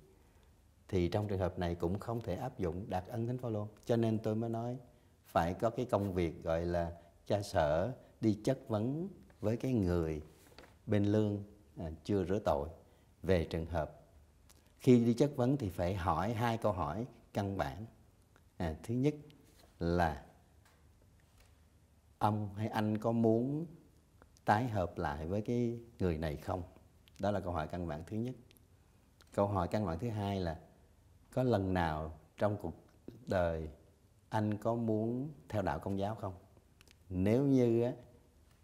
thì 0.88 1.08
trong 1.08 1.28
trường 1.28 1.40
hợp 1.40 1.60
này 1.60 1.76
cũng 1.76 2.00
không 2.00 2.22
thể 2.22 2.36
áp 2.36 2.60
dụng 2.60 2.86
đạt 2.90 3.08
ân 3.08 3.28
thánh 3.28 3.38
phaolô. 3.38 3.68
Cho 3.86 3.96
nên 3.96 4.20
tôi 4.20 4.36
mới 4.36 4.50
nói 4.50 4.78
phải 5.26 5.54
có 5.54 5.70
cái 5.70 5.86
công 5.86 6.14
việc 6.14 6.44
gọi 6.44 6.66
là 6.66 6.92
cha 7.28 7.42
sở 7.42 7.94
đi 8.22 8.38
chất 8.44 8.60
vấn 8.68 9.10
với 9.42 9.58
cái 9.58 9.74
người 9.74 10.22
bên 10.86 11.06
lương 11.06 11.44
à, 11.78 11.92
chưa 12.04 12.26
rửa 12.26 12.40
tội 12.40 12.70
về 13.24 13.46
trường 13.46 13.66
hợp. 13.66 14.02
Khi 14.80 15.06
đi 15.06 15.14
chất 15.14 15.36
vấn 15.36 15.58
thì 15.58 15.70
phải 15.70 15.96
hỏi 15.96 16.34
hai 16.34 16.58
câu 16.58 16.72
hỏi 16.72 17.06
căn 17.34 17.58
bản. 17.58 17.86
À, 18.58 18.76
thứ 18.84 18.94
nhất 18.94 19.16
là 19.80 20.26
ông 22.18 22.50
hay 22.56 22.68
anh 22.68 22.98
có 22.98 23.12
muốn 23.12 23.66
tái 24.52 24.68
hợp 24.68 24.98
lại 24.98 25.28
với 25.28 25.42
cái 25.42 25.80
người 26.00 26.18
này 26.18 26.36
không? 26.36 26.64
Đó 27.20 27.32
là 27.32 27.40
câu 27.40 27.54
hỏi 27.54 27.68
căn 27.68 27.88
bản 27.88 28.04
thứ 28.08 28.18
nhất. 28.18 28.36
Câu 29.34 29.48
hỏi 29.48 29.68
căn 29.68 29.86
bản 29.86 30.00
thứ 30.00 30.10
hai 30.10 30.40
là 30.40 30.60
có 31.34 31.44
lần 31.44 31.74
nào 31.74 32.20
trong 32.38 32.58
cuộc 32.62 32.74
đời 33.28 33.70
anh 34.30 34.58
có 34.58 34.76
muốn 34.76 35.30
theo 35.50 35.62
đạo 35.62 35.80
công 35.80 36.00
giáo 36.00 36.16
không? 36.16 36.34
Nếu 37.10 37.44
như 37.44 37.84
á, 37.84 37.92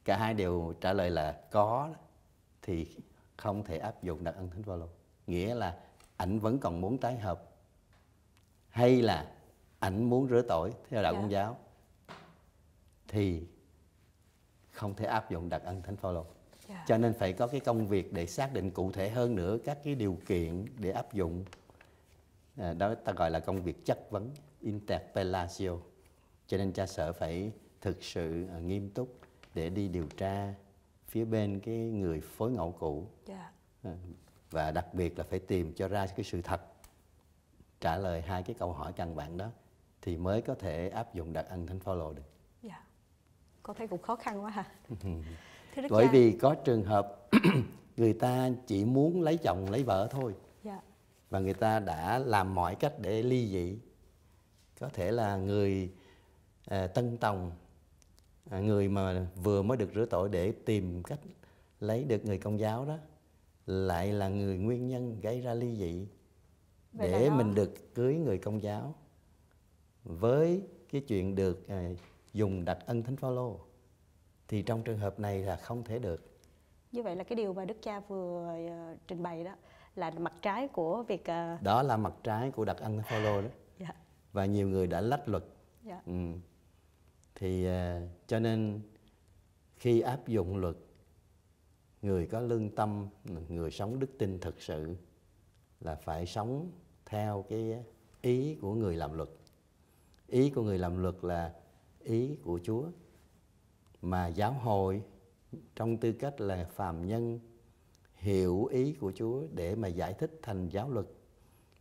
cả 0.06 0.18
hai 0.18 0.34
đều 0.34 0.74
trả 0.82 0.94
lời 0.94 1.10
là 1.10 1.42
có 1.52 1.90
thì 2.62 2.98
không 3.38 3.64
thể 3.64 3.78
áp 3.78 4.04
dụng 4.04 4.24
đặc 4.24 4.36
ân 4.36 4.50
thánh 4.50 4.64
phaolô. 4.64 4.88
Nghĩa 5.28 5.56
là 5.56 5.80
ảnh 6.18 6.40
vẫn 6.40 6.60
còn 6.60 6.82
muốn 6.82 6.98
tái 6.98 7.18
hợp 7.20 7.44
hay 8.70 9.02
là 9.02 9.32
ảnh 9.80 10.04
muốn 10.10 10.28
rửa 10.30 10.42
tội 10.42 10.74
theo 10.90 11.04
đạo 11.04 11.14
Dạ. 11.14 11.20
công 11.20 11.32
giáo 11.32 11.58
thì 13.08 13.48
không 14.78 14.96
thể 14.96 15.06
áp 15.06 15.32
dụng 15.32 15.50
đặc 15.50 15.62
ân 15.66 15.82
thánh 15.82 15.96
phaolô. 15.96 16.26
Dạ, 16.70 16.84
cho 16.88 16.98
nên 16.98 17.14
phải 17.14 17.34
có 17.34 17.48
cái 17.48 17.60
công 17.60 17.88
việc 17.88 18.14
để 18.14 18.26
xác 18.26 18.54
định 18.54 18.72
cụ 18.72 18.92
thể 18.92 19.10
hơn 19.10 19.36
nữa 19.36 19.58
các 19.66 19.78
cái 19.84 19.96
điều 19.96 20.18
kiện 20.28 20.66
để 20.78 20.92
áp 20.92 21.14
dụng. 21.14 21.46
À, 22.58 22.74
đó 22.74 22.96
ta 22.96 23.12
gọi 23.12 23.32
là 23.32 23.40
công 23.40 23.64
việc 23.64 23.86
chất 23.86 24.12
vấn 24.12 24.32
interpellatio. 24.62 25.72
Cho 26.48 26.58
nên 26.58 26.72
cha 26.72 26.86
sở 26.86 27.14
phải 27.14 27.52
thực 27.82 28.04
sự 28.04 28.48
à, 28.48 28.60
nghiêm 28.60 28.90
túc 28.90 29.20
để 29.54 29.70
đi 29.70 29.88
điều 29.88 30.08
tra 30.18 30.54
phía 31.08 31.26
bên 31.26 31.60
cái 31.60 31.76
người 31.76 32.22
phối 32.22 32.52
ngẫu 32.52 32.72
cũ. 32.72 33.08
Dạ, 33.26 33.52
à, 33.84 33.92
và 34.52 34.72
đặc 34.72 34.94
biệt 34.94 35.18
là 35.18 35.24
phải 35.24 35.40
tìm 35.40 35.74
cho 35.74 35.88
ra 35.88 36.08
cái 36.08 36.24
sự 36.24 36.42
thật. 36.42 36.62
Trả 37.80 37.98
lời 37.98 38.22
hai 38.22 38.44
cái 38.44 38.56
câu 38.60 38.74
hỏi 38.74 38.94
căn 38.94 39.16
bản 39.16 39.38
đó 39.38 39.50
thì 40.02 40.18
mới 40.18 40.42
có 40.42 40.56
thể 40.56 40.90
áp 40.90 41.14
dụng 41.14 41.34
đặc 41.34 41.46
ân 41.50 41.68
thánh 41.68 41.80
phaolô 41.80 42.14
được 42.14 42.37
Con 43.68 43.76
thấy 43.76 43.88
cũng 43.88 44.02
khó 44.02 44.16
khăn 44.16 44.44
quá 44.44 44.50
ha. 44.50 44.66
Thưa 45.76 45.82
Đức 45.82 45.88
bởi 45.90 46.06
cha, 46.06 46.12
vì 46.12 46.38
có 46.42 46.56
trường 46.56 46.84
hợp 46.84 47.30
người 47.98 48.14
ta 48.14 48.50
chỉ 48.68 48.86
muốn 48.86 49.22
lấy 49.22 49.38
chồng 49.38 49.70
lấy 49.70 49.84
vợ 49.84 50.08
thôi. 50.12 50.36
Dạ, 50.64 50.82
và 51.30 51.40
người 51.40 51.54
ta 51.54 51.80
đã 51.80 52.20
làm 52.20 52.56
mọi 52.56 52.76
cách 52.76 52.94
để 53.00 53.24
ly 53.24 53.48
dị. 53.48 53.78
Có 54.80 54.90
thể 54.94 55.12
là 55.12 55.38
người 55.38 55.92
à, 56.66 56.88
tân 56.88 57.18
tòng 57.18 57.52
à, 58.50 58.60
người 58.60 58.90
mà 58.90 59.28
vừa 59.44 59.62
mới 59.62 59.78
được 59.78 59.90
rửa 59.96 60.06
tội 60.06 60.30
để 60.30 60.52
tìm 60.52 61.04
cách 61.04 61.20
lấy 61.80 62.04
được 62.04 62.26
người 62.26 62.38
công 62.38 62.60
giáo 62.60 62.86
đó 62.86 62.98
lại 63.66 64.12
là 64.14 64.28
người 64.30 64.58
nguyên 64.58 64.88
nhân 64.88 65.20
gây 65.22 65.42
ra 65.42 65.54
ly 65.54 65.76
dị 65.76 66.08
Vậy 66.94 67.12
để 67.12 67.30
nó- 67.30 67.36
mình 67.36 67.56
được 67.56 67.96
cưới 67.96 68.16
người 68.16 68.38
công 68.38 68.64
giáo. 68.64 68.96
Với 70.04 70.62
cái 70.92 71.02
chuyện 71.02 71.36
được 71.36 71.68
à, 71.68 71.90
dùng 72.38 72.66
đặt 72.66 72.78
ân 72.86 73.04
thánh 73.04 73.16
phaolô 73.16 73.60
thì 74.48 74.62
trong 74.62 74.84
trường 74.84 74.98
hợp 74.98 75.20
này 75.20 75.42
là 75.42 75.56
không 75.56 75.84
thể 75.84 76.00
được. 76.00 76.40
Như 76.92 77.04
vậy 77.04 77.16
là 77.16 77.24
cái 77.24 77.36
điều 77.36 77.54
mà 77.54 77.66
Đức 77.66 77.78
cha 77.82 78.00
vừa 78.00 78.56
ờ, 78.70 78.96
trình 79.08 79.24
bày 79.24 79.44
đó 79.44 79.56
là 79.96 80.12
mặt 80.12 80.34
trái 80.42 80.68
của 80.68 81.04
việc 81.04 81.26
ờ, 81.26 81.58
đó 81.62 81.84
là 81.84 81.98
mặt 81.98 82.14
trái 82.24 82.52
của 82.52 82.66
đặc 82.66 82.78
ân 82.78 82.98
thánh 82.98 83.06
phaolô 83.06 83.42
đó. 83.42 83.48
Dạ, 83.80 83.96
và 84.34 84.46
nhiều 84.46 84.70
người 84.70 84.88
đã 84.88 85.02
lách 85.02 85.28
luật. 85.28 85.44
Dạ, 85.84 86.02
ừ. 86.06 86.14
thì 87.36 87.66
à, 87.66 88.02
cho 88.28 88.40
nên 88.40 88.82
khi 89.78 90.02
áp 90.02 90.28
dụng 90.28 90.58
luật 90.58 90.76
người 92.02 92.28
có 92.28 92.40
lương 92.40 92.76
tâm 92.76 93.08
người 93.50 93.72
sống 93.72 94.00
đức 94.00 94.10
tin 94.20 94.40
thực 94.40 94.62
sự 94.62 94.96
là 95.80 95.96
phải 95.96 96.26
sống 96.26 96.72
theo 97.06 97.46
cái 97.50 97.84
ý 98.22 98.58
của 98.62 98.74
người 98.74 98.96
làm 98.96 99.14
luật. 99.14 99.30
Ý 100.28 100.50
của 100.50 100.64
người 100.64 100.78
làm 100.78 100.98
luật 100.98 101.16
là 101.22 101.54
ý 102.08 102.36
của 102.44 102.60
chúa. 102.64 102.90
Mà 104.02 104.28
giáo 104.28 104.54
hội 104.54 105.02
trong 105.76 105.98
tư 105.98 106.12
cách 106.12 106.42
là 106.42 106.66
phàm 106.66 107.08
nhân 107.08 107.40
hiểu 108.16 108.66
ý 108.66 108.94
của 108.94 109.12
chúa 109.16 109.44
để 109.54 109.76
mà 109.76 109.88
giải 109.88 110.14
thích 110.14 110.40
thành 110.42 110.70
giáo 110.70 110.90
luật 110.90 111.06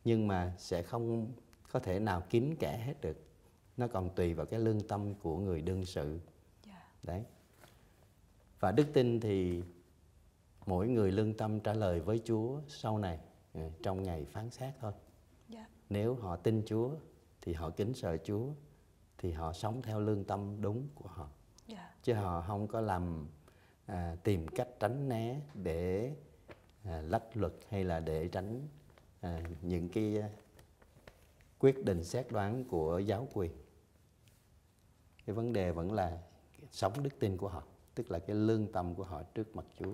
nhưng 0.05 0.29
mà 0.29 0.55
sẽ 0.59 0.83
không 0.83 1.33
có 1.73 1.81
thể 1.81 1.99
nào 2.01 2.23
kín 2.31 2.55
kẽ 2.59 2.83
hết 2.87 3.01
được. 3.01 3.17
Nó 3.77 3.89
còn 3.89 4.15
tùy 4.15 4.35
vào 4.35 4.47
cái 4.47 4.61
lương 4.61 4.81
tâm 4.81 5.15
của 5.15 5.39
người 5.39 5.63
đương 5.63 5.85
sự. 5.85 6.21
Đấy. 7.03 7.25
Và 8.61 8.73
đức 8.73 8.87
tin 8.93 9.21
thì 9.21 9.63
mỗi 10.67 10.89
người 10.89 11.13
lương 11.13 11.35
tâm 11.35 11.61
trả 11.61 11.73
lời 11.73 12.01
với 12.01 12.21
chúa 12.25 12.61
sau 12.69 12.99
này 12.99 13.19
ừ, 13.55 13.61
trong 13.83 14.03
ngày 14.03 14.25
phán 14.25 14.51
xét 14.51 14.75
thôi. 14.81 14.93
Nếu 15.91 16.15
họ 16.15 16.37
tin 16.37 16.63
chúa 16.67 16.91
thì 17.43 17.53
họ 17.53 17.71
kính 17.71 17.95
sợ 17.95 18.17
chúa 18.25 18.49
thì 19.19 19.33
họ 19.33 19.53
sống 19.53 19.83
theo 19.83 20.01
lương 20.01 20.25
tâm 20.25 20.57
đúng 20.61 20.89
của 20.95 21.09
họ 21.09 21.29
dạ, 21.67 21.95
chứ 22.03 22.15
họ 22.15 22.45
không 22.47 22.69
có 22.69 22.81
làm 22.81 23.29
à, 23.87 24.17
tìm 24.25 24.49
cách 24.49 24.69
tránh 24.81 25.09
né 25.09 25.41
để 25.55 26.13
à, 26.85 27.01
lách 27.01 27.37
luật 27.37 27.53
hay 27.69 27.85
là 27.85 28.01
để 28.01 28.29
tránh 28.29 28.69
à, 29.21 29.43
những 29.63 29.89
cái 29.89 30.19
à, 30.19 30.29
quyết 31.59 31.85
định 31.85 32.05
xét 32.05 32.33
đoán 32.33 32.65
của 32.65 32.99
giáo 32.99 33.29
quyền 33.33 33.53
cái 35.27 35.35
vấn 35.37 35.53
đề 35.53 35.71
vẫn 35.71 35.93
là 35.93 36.19
sống 36.71 37.03
đức 37.03 37.19
tin 37.19 37.37
của 37.37 37.49
họ 37.49 37.63
tức 37.95 38.11
là 38.11 38.19
cái 38.19 38.37
lương 38.37 38.73
tâm 38.73 38.95
của 38.95 39.05
họ 39.05 39.23
trước 39.23 39.57
mặt 39.57 39.65
Chúa 39.79 39.93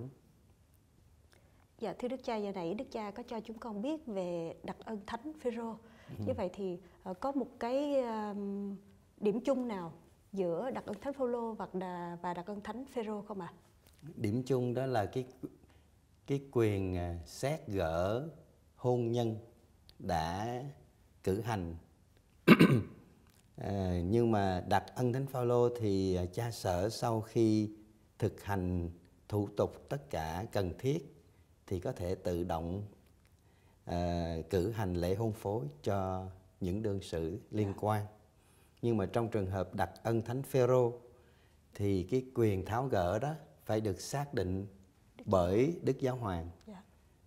dạ. 1.79 1.95
Thưa 1.99 2.09
Đức 2.09 2.25
cha, 2.25 2.37
giờ 2.37 2.52
nãy 2.55 2.75
Đức 2.75 2.85
cha 2.91 3.11
có 3.11 3.23
cho 3.23 3.41
chúng 3.41 3.59
con 3.59 3.83
biết 3.83 4.07
về 4.07 4.55
đặc 4.62 4.76
ân 4.85 5.00
Thánh 5.07 5.33
Phêrô. 5.41 5.76
Ừ. 6.19 6.25
Như 6.26 6.33
vậy 6.37 6.50
thì 6.55 6.79
ờ, 7.02 7.14
có 7.14 7.33
một 7.33 7.49
cái 7.59 8.00
ờm, 8.00 8.76
điểm 9.23 9.41
chung 9.41 9.69
nào 9.69 9.93
giữa 10.33 10.71
đặc 10.71 10.85
ân 10.87 10.97
Thánh 11.00 11.12
Phaolô 11.12 11.52
và 11.52 11.67
đà- 11.73 12.17
và 12.23 12.35
đặc 12.35 12.47
ân 12.47 12.61
Thánh 12.61 12.85
Phêrô 12.85 13.23
không 13.23 13.41
ạ? 13.41 13.52
điểm 14.17 14.43
chung 14.43 14.75
đó 14.75 14.87
là 14.87 15.07
cái 15.07 15.25
cái 16.26 16.41
quyền 16.52 16.97
à, 16.97 17.19
xét 17.26 17.67
gỡ 17.69 18.29
À, 23.57 24.00
nhưng 24.05 24.31
mà 24.31 24.64
đặt 24.69 24.85
ân 24.95 25.12
thánh 25.12 25.26
Phaolô 25.26 25.69
thì 25.76 26.14
à, 26.17 26.25
cha 26.33 26.50
sở 26.50 26.88
sau 26.88 27.21
khi 27.21 27.71
thực 28.19 28.43
hành 28.45 28.91
thủ 29.29 29.49
tục 29.57 29.87
tất 29.88 30.11
cả 30.11 30.47
cần 30.52 30.73
thiết 30.79 31.14
thì 31.67 31.81
có 31.81 31.93
thể 31.93 32.14
tự 32.14 32.45
động 32.45 32.83
à, 33.85 34.37
cử 34.50 34.71
hành 34.71 34.95
lễ 34.95 35.14
hôn 35.14 35.33
phối 35.33 35.67
cho 35.83 36.26
những 36.61 36.83
đương 36.83 37.00
sự 37.02 37.38
liên 37.50 37.73
quan. 37.81 38.07
Nhưng 38.83 38.97
mà 38.97 39.07
trong 39.07 39.29
trường 39.29 39.47
hợp 39.47 39.75
đặt 39.75 39.91
ân 40.03 40.23
thánh 40.23 40.43
Phêrô 40.43 40.93
thì 41.75 42.03
cái 42.11 42.25
quyền 42.35 42.65
tháo 42.65 42.87
gỡ 42.87 43.19
đó 43.19 43.35
phải 43.65 43.81
được 43.81 44.01
xác 44.01 44.35
định 44.35 44.67
bởi 45.25 45.81
Đức 45.83 46.01
Giáo 46.01 46.17
Hoàng. 46.17 46.51
Dạ. 46.67 46.83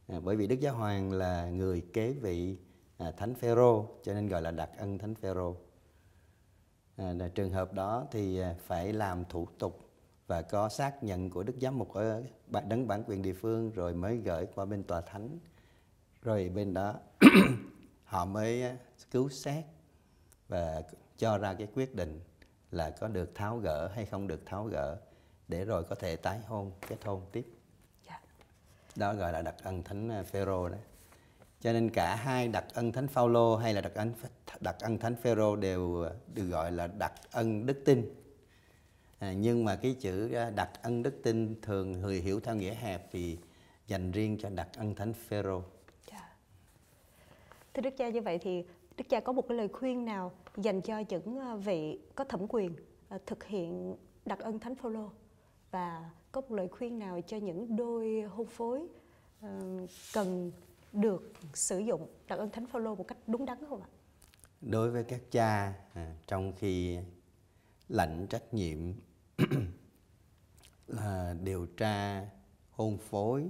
À, 0.08 0.20
bởi 0.20 0.36
vì 0.36 0.48
Đức 0.48 0.60
Giáo 0.60 0.76
Hoàng 0.76 1.12
là 1.12 1.50
người 1.50 1.82
kế 1.94 2.14
vị 2.14 2.58
à, 2.98 3.12
Thánh 3.12 3.36
Phêrô 3.36 3.88
cho 4.04 4.14
nên 4.14 4.28
gọi 4.28 4.42
là 4.42 4.52
đặc 4.52 4.70
ân 4.78 4.98
Thánh 4.98 5.16
Phêrô. 5.16 5.56
À, 6.98 7.14
là 7.14 7.28
trường 7.28 7.52
hợp 7.52 7.74
đó 7.74 8.08
thì 8.12 8.40
à, 8.40 8.56
phải 8.60 8.94
làm 8.94 9.26
thủ 9.30 9.48
tục 9.60 9.90
và 10.28 10.42
có 10.42 10.70
xác 10.70 11.04
nhận 11.04 11.30
của 11.30 11.44
Đức 11.44 11.54
Giám 11.62 11.78
mục 11.78 11.94
ở 11.94 12.24
đấng 12.68 12.88
bản 12.88 13.04
quyền 13.08 13.22
địa 13.22 13.34
phương 13.34 13.72
rồi 13.72 13.94
mới 13.94 14.18
gửi 14.18 14.48
qua 14.56 14.66
bên 14.66 14.84
tòa 14.84 15.02
thánh. 15.02 15.40
Rồi 16.22 16.50
bên 16.56 16.74
đó 16.74 16.96
họ 18.04 18.26
mới 18.26 18.64
cứu 19.12 19.30
xét 19.30 19.66
và 20.48 20.84
cho 21.18 21.38
ra 21.38 21.54
cái 21.54 21.68
quyết 21.76 21.96
định 21.96 22.20
là 22.72 22.90
có 22.90 23.08
được 23.08 23.36
tháo 23.36 23.58
gỡ 23.58 23.88
hay 23.88 24.06
không 24.06 24.28
được 24.28 24.46
tháo 24.46 24.66
gỡ 24.66 24.98
để 25.48 25.66
rồi 25.66 25.84
có 25.84 25.96
thể 25.96 26.16
tái 26.16 26.40
hôn, 26.48 26.72
kết 26.88 26.98
hôn 27.06 27.22
tiếp 27.32 27.46
Dạ. 28.08 28.20
đó 28.96 29.14
gọi 29.14 29.34
là 29.34 29.42
đặc 29.42 29.56
ân 29.64 29.84
thánh 29.84 30.24
Phêrô 30.26 30.70
đó 30.70 30.78
cho 31.62 31.74
nên 31.74 31.90
cả 31.90 32.16
hai 32.16 32.48
đặc 32.48 32.66
ân 32.74 32.92
thánh 32.92 33.08
Phaolô 33.08 33.56
hay 33.56 33.74
là 33.74 33.82
đặc 33.82 33.94
ân 33.96 34.14
đặc 34.60 34.76
ân 34.80 34.98
thánh 34.98 35.16
Phêrô 35.16 35.56
đều 35.56 36.06
được 36.34 36.48
gọi 36.50 36.72
là 36.72 36.88
đặc 36.88 37.14
ân 37.32 37.66
đức 37.66 37.82
tin 37.86 38.14
à, 39.20 39.34
nhưng 39.34 39.66
mà 39.66 39.76
cái 39.76 39.96
chữ 40.00 40.34
à, 40.34 40.50
đặc 40.50 40.70
ân 40.82 41.04
đức 41.04 41.20
tin 41.24 41.62
thường 41.62 41.92
người 41.92 42.22
hiểu 42.22 42.40
theo 42.40 42.56
nghĩa 42.56 42.74
hẹp 42.74 43.08
thì 43.12 43.38
dành 43.88 44.12
riêng 44.12 44.38
cho 44.42 44.50
đặc 44.50 44.68
ân 44.78 44.96
thánh 44.96 45.14
Phêrô 45.14 45.62
Dạ. 46.12 46.36
Thưa 47.74 47.82
Đức 47.82 47.98
cha 47.98 48.10
như 48.10 48.22
vậy 48.22 48.40
thì 48.42 48.64
Đức 48.98 49.06
cha 49.10 49.20
có 49.20 49.34
một 49.34 49.46
cái 49.50 49.58
lời 49.58 49.68
khuyên 49.68 50.06
nào 50.06 50.32
dành 50.58 50.82
cho 50.82 51.00
những 51.10 51.38
ờ, 51.40 51.58
vị 51.58 52.00
có 52.16 52.24
thẩm 52.24 52.46
quyền 52.50 52.76
ờ, 53.10 53.18
thực 53.26 53.44
hiện 53.44 53.96
đặc 54.26 54.40
ân 54.40 54.60
Thánh 54.60 54.76
Phaolô 54.76 55.10
và 55.72 56.12
có 56.32 56.42
một 56.42 56.52
lời 56.52 56.68
khuyên 56.68 57.00
nào 57.00 57.22
cho 57.28 57.38
những 57.38 57.76
đôi 57.76 58.22
hôn 58.22 58.48
phối 58.48 58.88
ờ, 59.42 59.50
cần 60.14 60.52
được 60.94 61.34
sử 61.54 61.80
dụng 61.80 62.08
đặc 62.28 62.40
ân 62.40 62.50
Thánh 62.50 62.68
Phaolô 62.68 62.96
một 62.96 63.08
cách 63.08 63.18
đúng 63.28 63.46
đắn 63.46 63.58
không 63.70 63.82
ạ? 63.82 63.88
đối 64.62 64.92
với 64.92 65.04
các 65.04 65.22
cha 65.32 65.74
à, 65.94 66.16
trong 66.28 66.54
khi 66.54 67.00
lãnh 67.90 68.28
trách 68.28 68.54
nhiệm 68.54 68.94
là 70.88 71.36
điều 71.44 71.66
tra, 71.66 72.26
hôn 72.72 72.98
phối, 72.98 73.50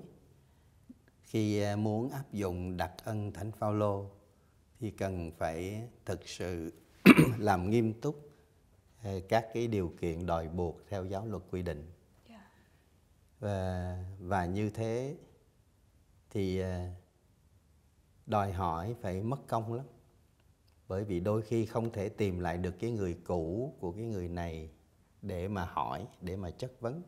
khi 1.24 1.62
à, 1.62 1.76
muốn 1.76 2.10
áp 2.10 2.34
dụng 2.34 2.78
đặc 2.78 2.92
ân 3.04 3.32
thánh 3.32 3.52
Phaolô 3.52 4.10
thì 4.80 4.92
cần 4.92 5.32
phải 5.38 5.88
thực 6.06 6.28
sự 6.30 6.74
làm 7.38 7.70
nghiêm 7.70 7.94
túc 8.02 8.30
à, 9.04 9.14
các 9.30 9.48
cái 9.54 9.68
điều 9.68 9.94
kiện 10.02 10.26
đòi 10.26 10.48
buộc 10.48 10.82
theo 10.90 11.06
giáo 11.06 11.26
luật 11.26 11.44
quy 11.52 11.62
định. 11.62 11.92
Và 13.40 13.98
và 14.20 14.46
như 14.46 14.70
thế 14.70 15.16
thì 16.30 16.60
à, 16.60 16.94
đòi 18.26 18.52
hỏi 18.52 18.96
phải 19.02 19.24
mất 19.24 19.48
công 19.48 19.74
lắm. 19.74 19.86
Bởi 20.88 21.04
vì 21.04 21.20
đôi 21.20 21.42
khi 21.42 21.66
không 21.66 21.92
thể 21.92 22.10
tìm 22.10 22.40
lại 22.40 22.58
được 22.58 22.76
cái 22.80 22.92
người 22.92 23.18
cũ 23.24 23.74
của 23.80 23.92
cái 23.92 24.06
người 24.06 24.28
này 24.28 24.70
để 25.22 25.48
mà 25.48 25.66
hỏi 25.66 26.08
để 26.22 26.36
mà 26.36 26.52
chất 26.52 26.82
vấn. 26.82 27.02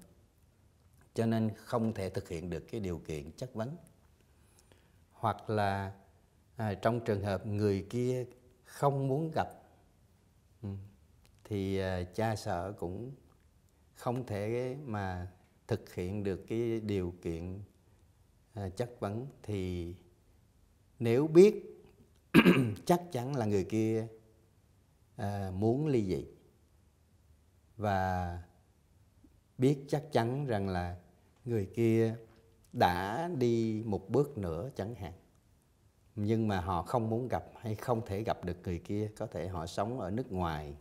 Cho 1.13 1.25
nên 1.25 1.51
không 1.55 1.93
thể 1.93 2.09
thực 2.09 2.29
hiện 2.29 2.49
được 2.49 2.63
cái 2.71 2.81
điều 2.81 2.99
kiện 2.99 3.31
chất 3.31 3.53
vấn. 3.53 3.77
Hoặc 5.11 5.49
là 5.49 5.93
à, 6.55 6.73
trong 6.73 6.99
trường 6.99 7.21
hợp 7.21 7.45
người 7.45 7.87
kia 7.89 8.25
không 8.63 9.07
muốn 9.07 9.31
gặp 9.35 9.47
ừ, 10.61 10.69
thì 11.43 11.81
uh, 11.81 12.15
cha 12.15 12.35
sở 12.35 12.73
cũng 12.79 13.11
không 13.95 14.25
thể 14.25 14.75
mà 14.85 15.31
thực 15.67 15.93
hiện 15.93 16.23
được 16.23 16.45
cái 16.47 16.79
điều 16.79 17.13
kiện 17.21 17.59
uh, 18.59 18.75
chất 18.75 18.99
vấn. 18.99 19.27
Thì 19.43 19.95
nếu 20.99 21.27
biết 21.27 21.83
chắc 22.85 23.01
chắn 23.11 23.35
là 23.35 23.45
người 23.45 23.63
kia 23.63 24.07
uh, 25.21 25.53
muốn 25.53 25.87
ly 25.87 26.05
dị. 26.05 26.25
Và 27.77 28.43
biết 29.57 29.85
chắc 29.87 30.03
chắn 30.11 30.45
rằng 30.45 30.69
là 30.69 30.97
người 31.45 31.65
kia 31.65 32.15
đã 32.73 33.29
đi 33.37 33.83
một 33.85 34.09
bước 34.09 34.37
nữa 34.37 34.69
chẳng 34.75 34.95
hạn 34.95 35.13
nhưng 36.19 36.47
mà 36.47 36.61
họ 36.61 36.81
không 36.81 37.09
muốn 37.09 37.27
gặp 37.27 37.45
hay 37.57 37.75
không 37.75 38.05
thể 38.05 38.23
gặp 38.23 38.45
được 38.45 38.57
người 38.63 38.79
kia 38.79 39.09
có 39.17 39.27
thể 39.27 39.47
họ 39.47 39.65
sống 39.65 39.99
ở 39.99 40.11
nước 40.11 40.31
ngoài 40.31 40.75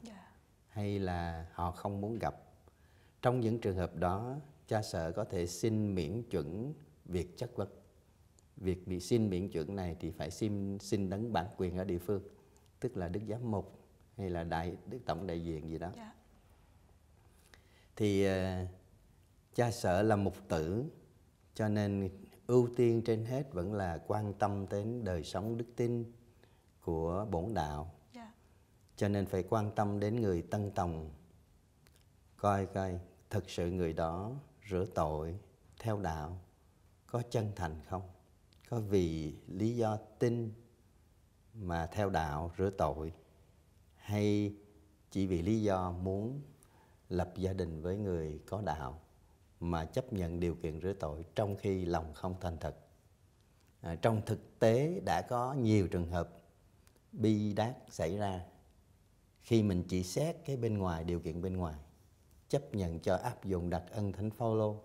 hay 0.69 0.99
là 0.99 1.47
họ 1.53 1.71
không 1.71 2.01
muốn 2.01 2.19
gặp. 2.19 2.35
Trong 3.23 3.41
những 3.41 3.59
trường 3.59 3.77
hợp 3.77 3.97
đó 3.97 4.37
cha 4.67 4.83
sở 4.83 5.13
có 5.13 5.25
thể 5.25 5.47
xin 5.47 5.95
miễn 5.95 6.23
chuẩn 6.31 6.75
việc 7.05 7.39
chất 7.39 7.57
vấn. 7.57 7.69
Việc 8.57 8.89
bị 8.89 9.01
xin 9.01 9.31
miễn 9.31 9.49
chuẩn 9.49 9.77
này 9.77 9.97
thì 10.01 10.11
phải 10.11 10.31
xin 10.31 10.79
xin 10.79 11.11
đấng 11.11 11.33
bản 11.33 11.47
quyền 11.57 11.79
ở 11.79 11.85
địa 11.85 11.99
phương 11.99 12.23
tức 12.81 12.97
là 12.97 13.09
đức 13.09 13.21
giám 13.29 13.51
mục 13.51 13.79
hay 14.17 14.31
là 14.31 14.45
đại 14.45 14.77
đức 14.87 14.99
tổng 15.07 15.27
đại 15.27 15.45
diện 15.45 15.71
gì 15.71 15.79
đó. 15.79 15.91
Dạ. 15.97 16.13
thì 17.97 18.25
ờ, 18.25 18.67
cha 19.55 19.71
sở 19.71 20.03
là 20.03 20.17
mục 20.17 20.35
tử 20.49 20.85
cho 21.55 21.69
nên 21.69 22.11
ưu 22.47 22.69
tiên 22.77 23.03
trên 23.05 23.25
hết 23.25 23.53
vẫn 23.53 23.75
là 23.75 23.99
quan 24.07 24.35
tâm 24.35 24.67
đến 24.71 25.05
đời 25.05 25.25
sống 25.25 25.57
đức 25.57 25.67
tin 25.77 26.13
của 26.81 27.27
bổn 27.31 27.55
đạo. 27.55 27.95
Dạ. 28.15 28.33
cho 28.97 29.09
nên 29.09 29.27
phải 29.27 29.43
quan 29.43 29.71
tâm 29.75 30.01
đến 30.01 30.21
người 30.21 30.43
tân 30.43 30.71
tòng 30.71 31.11
coi 32.37 32.67
coi 32.67 33.01
thực 33.31 33.51
sự 33.51 33.71
người 33.71 33.93
đó 33.93 34.33
rửa 34.71 34.87
tội 34.95 35.39
theo 35.79 36.01
đạo 36.01 36.41
có 37.07 37.23
chân 37.31 37.53
thành 37.57 37.81
không? 37.89 38.03
Có 38.69 38.81
vì 38.81 39.35
lý 39.47 39.77
do 39.77 39.99
tin 40.19 40.53
mà 41.55 41.87
theo 41.87 42.11
đạo 42.11 42.53
rửa 42.59 42.71
tội 42.71 43.13
hay 43.97 44.55
chỉ 45.11 45.27
vì 45.27 45.43
lý 45.43 45.63
do 45.63 45.91
muốn 45.91 46.41
lập 47.09 47.33
gia 47.37 47.53
đình 47.53 47.83
với 47.83 47.97
người 47.97 48.41
có 48.47 48.63
đạo 48.63 49.01
mà 49.71 49.85
chấp 49.85 50.13
nhận 50.13 50.41
điều 50.41 50.55
kiện 50.55 50.81
rửa 50.81 50.93
tội 50.93 51.25
trong 51.35 51.57
khi 51.57 51.85
lòng 51.85 52.15
không 52.15 52.35
thành 52.41 52.57
thật. 52.61 52.77
À, 53.81 53.95
trong 53.95 54.23
thực 54.27 54.59
tế 54.59 55.01
đã 55.05 55.23
có 55.23 55.55
nhiều 55.55 55.89
trường 55.89 56.11
hợp 56.11 56.31
bi 57.13 57.53
đát 57.53 57.77
xảy 57.91 58.17
ra. 58.17 58.41
Khi 59.43 59.63
mình 59.63 59.85
chỉ 59.89 60.03
xét 60.03 60.37
cái 60.45 60.57
bên 60.57 60.79
ngoài 60.79 61.05
điều 61.05 61.21
kiện 61.21 61.43
bên 61.43 61.57
ngoài 61.57 61.75
chấp 62.49 62.75
nhận 62.75 63.01
cho 63.01 63.17
áp 63.17 63.45
dụng 63.45 63.71
đặc 63.71 63.85
ân 63.91 64.13
thánh 64.13 64.31
Phaolô. 64.31 64.83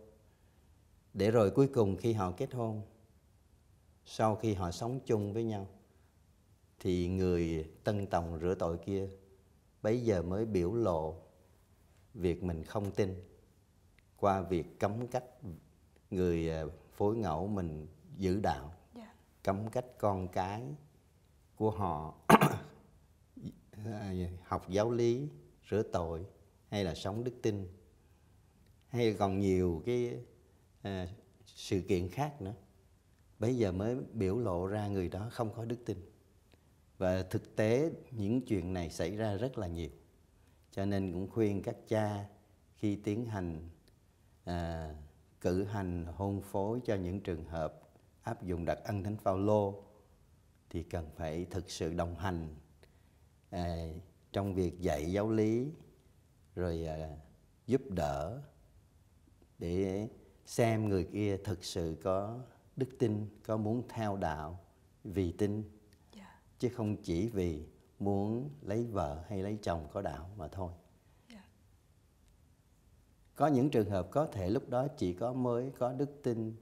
Để 1.13 1.32
rồi 1.32 1.52
cuối 1.52 1.67
cùng 1.67 1.98
khi 1.98 2.13
họ 2.13 2.32
kết 2.32 2.54
hôn 2.54 2.82
sau 4.06 4.36
khi 4.36 4.54
họ 4.54 4.72
sống 4.72 5.00
chung 5.06 5.34
với 5.34 5.44
nhau 5.44 5.67
thì 6.80 7.08
người 7.08 7.72
tân 7.84 8.08
tòng 8.08 8.39
rửa 8.41 8.56
tội 8.60 8.78
kia 8.78 9.10
bấy 9.82 10.02
giờ 10.02 10.22
mới 10.22 10.46
biểu 10.46 10.74
lộ 10.74 11.15
việc 12.13 12.44
mình 12.44 12.63
không 12.63 12.91
tin 12.91 13.31
qua 14.21 14.41
việc 14.41 14.79
cấm 14.79 15.07
cách 15.07 15.23
người 16.12 16.49
à, 16.49 16.63
phối 16.93 17.15
ngẫu 17.15 17.47
mình 17.47 17.88
giữ 18.17 18.39
đạo 18.39 18.73
Dạ. 18.95 19.13
cấm 19.43 19.69
cách 19.69 19.86
con 19.97 20.27
cái 20.27 20.63
của 21.55 21.71
họ 21.71 22.13
học 24.43 24.69
giáo 24.69 24.91
lý 24.91 25.27
rửa 25.69 25.84
tội 25.84 26.25
hay 26.69 26.84
là 26.84 26.95
sống 26.95 27.23
đức 27.23 27.34
tin 27.41 27.67
hay 28.88 29.13
còn 29.13 29.39
nhiều 29.39 29.84
cái 29.86 30.19
à, 30.81 31.07
sự 31.45 31.81
kiện 31.88 32.10
khác 32.10 32.41
nữa. 32.41 32.53
Bây 33.39 33.57
giờ 33.57 33.71
mới 33.71 33.97
biểu 34.13 34.38
lộ 34.38 34.67
ra 34.67 34.88
người 34.88 35.10
đó 35.10 35.27
không 35.31 35.53
có 35.53 35.65
đức 35.65 35.86
tin. 35.86 35.97
Và 36.97 37.23
thực 37.23 37.55
tế 37.55 37.91
những 38.12 38.41
chuyện 38.41 38.73
này 38.73 38.89
xảy 38.89 39.15
ra 39.15 39.34
rất 39.34 39.57
là 39.57 39.67
nhiều. 39.67 39.89
Cho 40.71 40.86
nên 40.86 41.13
cũng 41.13 41.29
khuyên 41.29 41.62
các 41.62 41.75
cha 41.88 42.25
khi 42.75 42.95
tiến 42.95 43.25
hành 43.25 43.69
à, 44.43 44.93
cử 45.41 45.63
hành 45.63 46.06
hôn 46.06 46.41
phối 46.41 46.80
cho 46.86 46.95
những 46.95 47.21
trường 47.21 47.45
hợp 47.45 47.82
áp 48.21 48.43
dụng 48.43 48.65
đặc 48.65 48.80
ân 48.84 49.04
thánh 49.04 49.17
Phaolô 49.17 49.84
thì 50.69 50.84
cần 50.84 51.10
phải 51.15 51.45
thực 51.45 51.71
sự 51.71 51.93
đồng 51.93 52.15
hành 52.15 52.56
à, 53.49 53.75
trong 54.32 54.54
việc 54.54 54.80
dạy 54.80 55.12
giáo 55.12 55.32
lý 55.32 55.71
rồi 56.56 56.86
à, 56.86 57.17
giúp 57.67 57.82
đỡ 57.89 58.41
để 59.60 60.08
xem 60.45 60.89
người 60.89 61.04
kia 61.13 61.38
thực 61.38 61.63
sự 61.63 61.97
có 62.04 62.39
đức 62.75 62.89
tin 62.99 63.27
có 63.43 63.58
muốn 63.58 63.84
theo 63.89 64.17
đạo 64.17 64.60
vì 65.04 65.32
tin 65.32 65.63
Dạ. 66.15 66.39
chứ 66.60 66.69
không 66.69 66.95
chỉ 67.04 67.30
vì 67.30 67.65
muốn 67.99 68.49
lấy 68.62 68.86
vợ 68.86 69.23
hay 69.27 69.43
lấy 69.43 69.58
chồng 69.62 69.88
có 69.91 70.01
đạo 70.01 70.30
mà 70.38 70.47
thôi 70.47 70.73
có 73.41 73.47
những 73.47 73.69
trường 73.69 73.89
hợp 73.89 74.08
có 74.12 74.25
thể 74.25 74.49
lúc 74.49 74.69
đó 74.69 74.88
chỉ 74.97 75.13
có 75.13 75.34
mới 75.34 75.71
có 75.80 75.93
đức 75.93 76.10
tin 76.23 76.56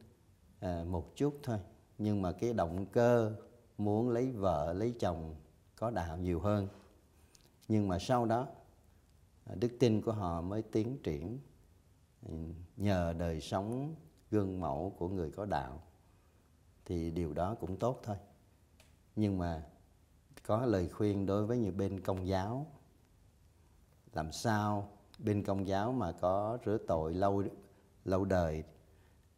à, 0.59 0.83
một 0.87 1.15
chút 1.15 1.39
thôi. 1.43 1.57
Nhưng 1.97 2.21
mà 2.21 2.31
cái 2.31 2.53
động 2.53 2.85
cơ 2.85 3.35
muốn 3.77 4.09
lấy 4.09 4.31
vợ 4.31 4.73
lấy 4.73 4.95
chồng 4.99 5.35
có 5.75 5.91
đạo 5.91 6.17
nhiều 6.17 6.39
hơn. 6.39 6.67
Nhưng 7.67 7.87
mà 7.87 7.99
sau 7.99 8.25
đó 8.25 8.47
à, 9.45 9.55
đức 9.55 9.71
tin 9.79 10.01
của 10.01 10.11
họ 10.11 10.41
mới 10.41 10.61
tiến 10.61 10.97
triển 11.03 11.39
à, 12.29 12.33
nhờ 12.77 13.13
đời 13.17 13.41
sống 13.41 13.95
gương 14.31 14.59
mẫu 14.59 14.95
của 14.97 15.09
người 15.09 15.31
có 15.31 15.45
đạo. 15.45 15.81
Thì 16.85 17.11
điều 17.11 17.33
đó 17.33 17.55
cũng 17.59 17.77
tốt 17.77 17.99
thôi. 18.03 18.17
Nhưng 19.15 19.37
mà 19.37 19.63
có 20.47 20.65
lời 20.65 20.89
khuyên 20.89 21.25
đối 21.25 21.45
với 21.45 21.57
những 21.57 21.77
bên 21.77 22.01
công 22.01 22.27
giáo 22.27 22.65
làm 24.13 24.31
sao 24.31 24.98
bên 25.19 25.43
công 25.43 25.67
giáo 25.67 25.91
mà 25.91 26.11
có 26.11 26.57
rửa 26.65 26.77
tội 26.87 27.13
lâu 27.13 27.43
lâu 28.05 28.25
đời 28.25 28.63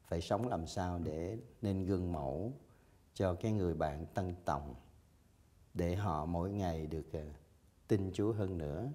phải 0.08 0.22
sống 0.22 0.48
làm 0.48 0.67
sao 0.67 1.00
để 1.00 1.38
nên 1.62 1.86
gương 1.86 2.12
mẫu 2.12 2.54
cho 3.13 3.34
cái 3.34 3.52
người 3.52 3.74
bạn 3.74 4.06
tân 4.13 4.36
tòng 4.46 4.76
để 5.74 5.96
họ 5.96 6.26
mỗi 6.26 6.52
ngày 6.52 6.88
được 6.88 7.13
ờ, 7.13 7.24
tin 7.88 8.12
Chúa 8.13 8.34
hơn 8.34 8.58
nữa. 8.58 8.89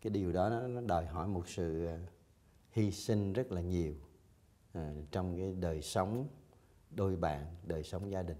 Cái 0.00 0.10
điều 0.10 0.32
đó 0.32 0.48
nó, 0.48 0.80
đòi 0.80 1.06
hỏi 1.06 1.28
một 1.28 1.48
sự 1.48 1.86
ờ, 1.86 1.98
hy 2.70 2.90
sinh 2.90 3.32
rất 3.32 3.52
là 3.52 3.60
nhiều 3.60 3.94
ờ, 4.72 4.94
trong 5.10 5.36
cái 5.36 5.52
đời 5.52 5.82
sống 5.82 6.28
đôi 6.90 7.16
bạn 7.16 7.56
đời 7.62 7.82
sống 7.82 8.10
gia 8.10 8.22
đình. 8.22 8.38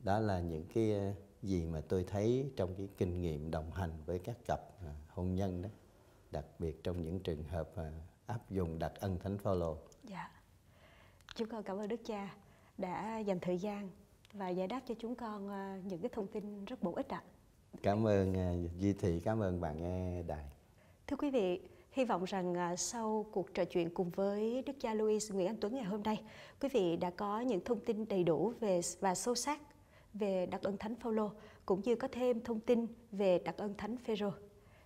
Đó 0.00 0.18
là 0.18 0.40
những 0.40 0.66
cái 0.74 1.14
gì 1.46 1.66
mà 1.66 1.80
tôi 1.88 2.04
thấy 2.04 2.50
trong 2.56 2.74
cái 2.78 2.88
kinh 2.98 3.20
nghiệm 3.20 3.50
đồng 3.50 3.72
hành 3.72 3.90
với 4.06 4.18
các 4.18 4.36
cặp 4.46 4.60
ờ, 4.80 4.90
hôn 5.08 5.34
nhân 5.34 5.62
đó 5.62 5.68
đặc 6.30 6.44
biệt 6.58 6.84
trong 6.84 7.02
những 7.02 7.20
trường 7.20 7.44
hợp 7.44 7.70
ờ, 7.74 7.92
áp 8.26 8.50
dụng 8.50 8.78
đặc 8.78 8.92
ân 9.00 9.18
thánh 9.18 9.38
Phaolô 9.38 9.76
Dạ. 10.04 10.30
Chúng 11.34 11.48
con 11.48 11.62
cảm 11.62 11.78
ơn 11.78 11.88
Đức 11.88 12.00
Cha 12.04 12.34
đã 12.78 13.18
dành 13.18 13.40
thời 13.40 13.58
gian 13.58 13.90
và 14.32 14.48
giải 14.48 14.66
đáp 14.68 14.80
cho 14.88 14.94
chúng 14.98 15.14
con 15.14 15.48
ờ, 15.48 15.78
những 15.84 16.00
cái 16.00 16.08
thông 16.12 16.26
tin 16.26 16.64
rất 16.64 16.82
bổ 16.82 16.92
ích 16.92 17.08
ạ. 17.08 17.22
cảm 17.82 18.06
ơn 18.06 18.34
Duy 18.78 18.92
Thị 18.92 19.20
cảm 19.24 19.40
ơn 19.42 19.60
bạn 19.60 19.82
nghe 19.82 20.22
đài 20.22 20.44
Thưa 21.06 21.16
quý 21.16 21.30
vị, 21.30 21.60
hy 21.92 22.04
vọng 22.04 22.24
rằng 22.24 22.54
à, 22.54 22.76
sau 22.76 23.26
cuộc 23.32 23.54
trò 23.54 23.64
chuyện 23.64 23.94
cùng 23.94 24.10
với 24.10 24.62
Đức 24.66 24.72
cha 24.80 24.94
Louis 24.94 25.32
Nguyễn 25.32 25.46
Anh 25.46 25.56
Tuấn 25.60 25.74
ngày 25.74 25.84
hôm 25.84 26.02
nay, 26.02 26.22
quý 26.60 26.68
vị 26.72 26.96
đã 26.96 27.10
có 27.10 27.40
những 27.40 27.60
thông 27.64 27.80
tin 27.80 28.08
đầy 28.08 28.24
đủ 28.24 28.52
về 28.60 28.80
và 29.00 29.14
sâu 29.14 29.34
sắc 29.34 29.60
về 30.18 30.46
đặc 30.46 30.62
ân 30.62 30.76
Thánh 30.78 30.94
Phaolô, 30.94 31.30
cũng 31.66 31.80
như 31.84 31.96
có 31.96 32.08
thêm 32.12 32.40
thông 32.40 32.60
tin 32.60 32.86
về 33.12 33.38
đặc 33.38 33.56
ân 33.56 33.74
Thánh 33.78 33.96
Phêrô. 33.96 34.30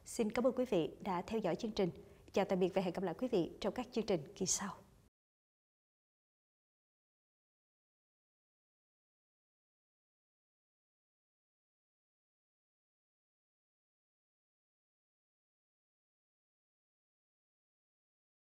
Xin 0.04 0.30
cảm 0.30 0.46
ơn 0.46 0.52
quý 0.56 0.64
vị 0.64 0.90
đã 1.00 1.22
theo 1.22 1.40
dõi 1.40 1.56
chương 1.56 1.70
trình. 1.70 1.90
Chào 2.32 2.44
tạm 2.44 2.60
biệt 2.60 2.74
và 2.74 2.82
hẹn 2.82 2.94
gặp 2.94 3.02
lại 3.02 3.14
quý 3.18 3.28
vị 3.28 3.50
trong 3.60 3.74
các 3.74 3.86
chương 3.92 4.06
trình 4.06 4.20
kỳ 4.34 4.46
sau. 4.46 4.74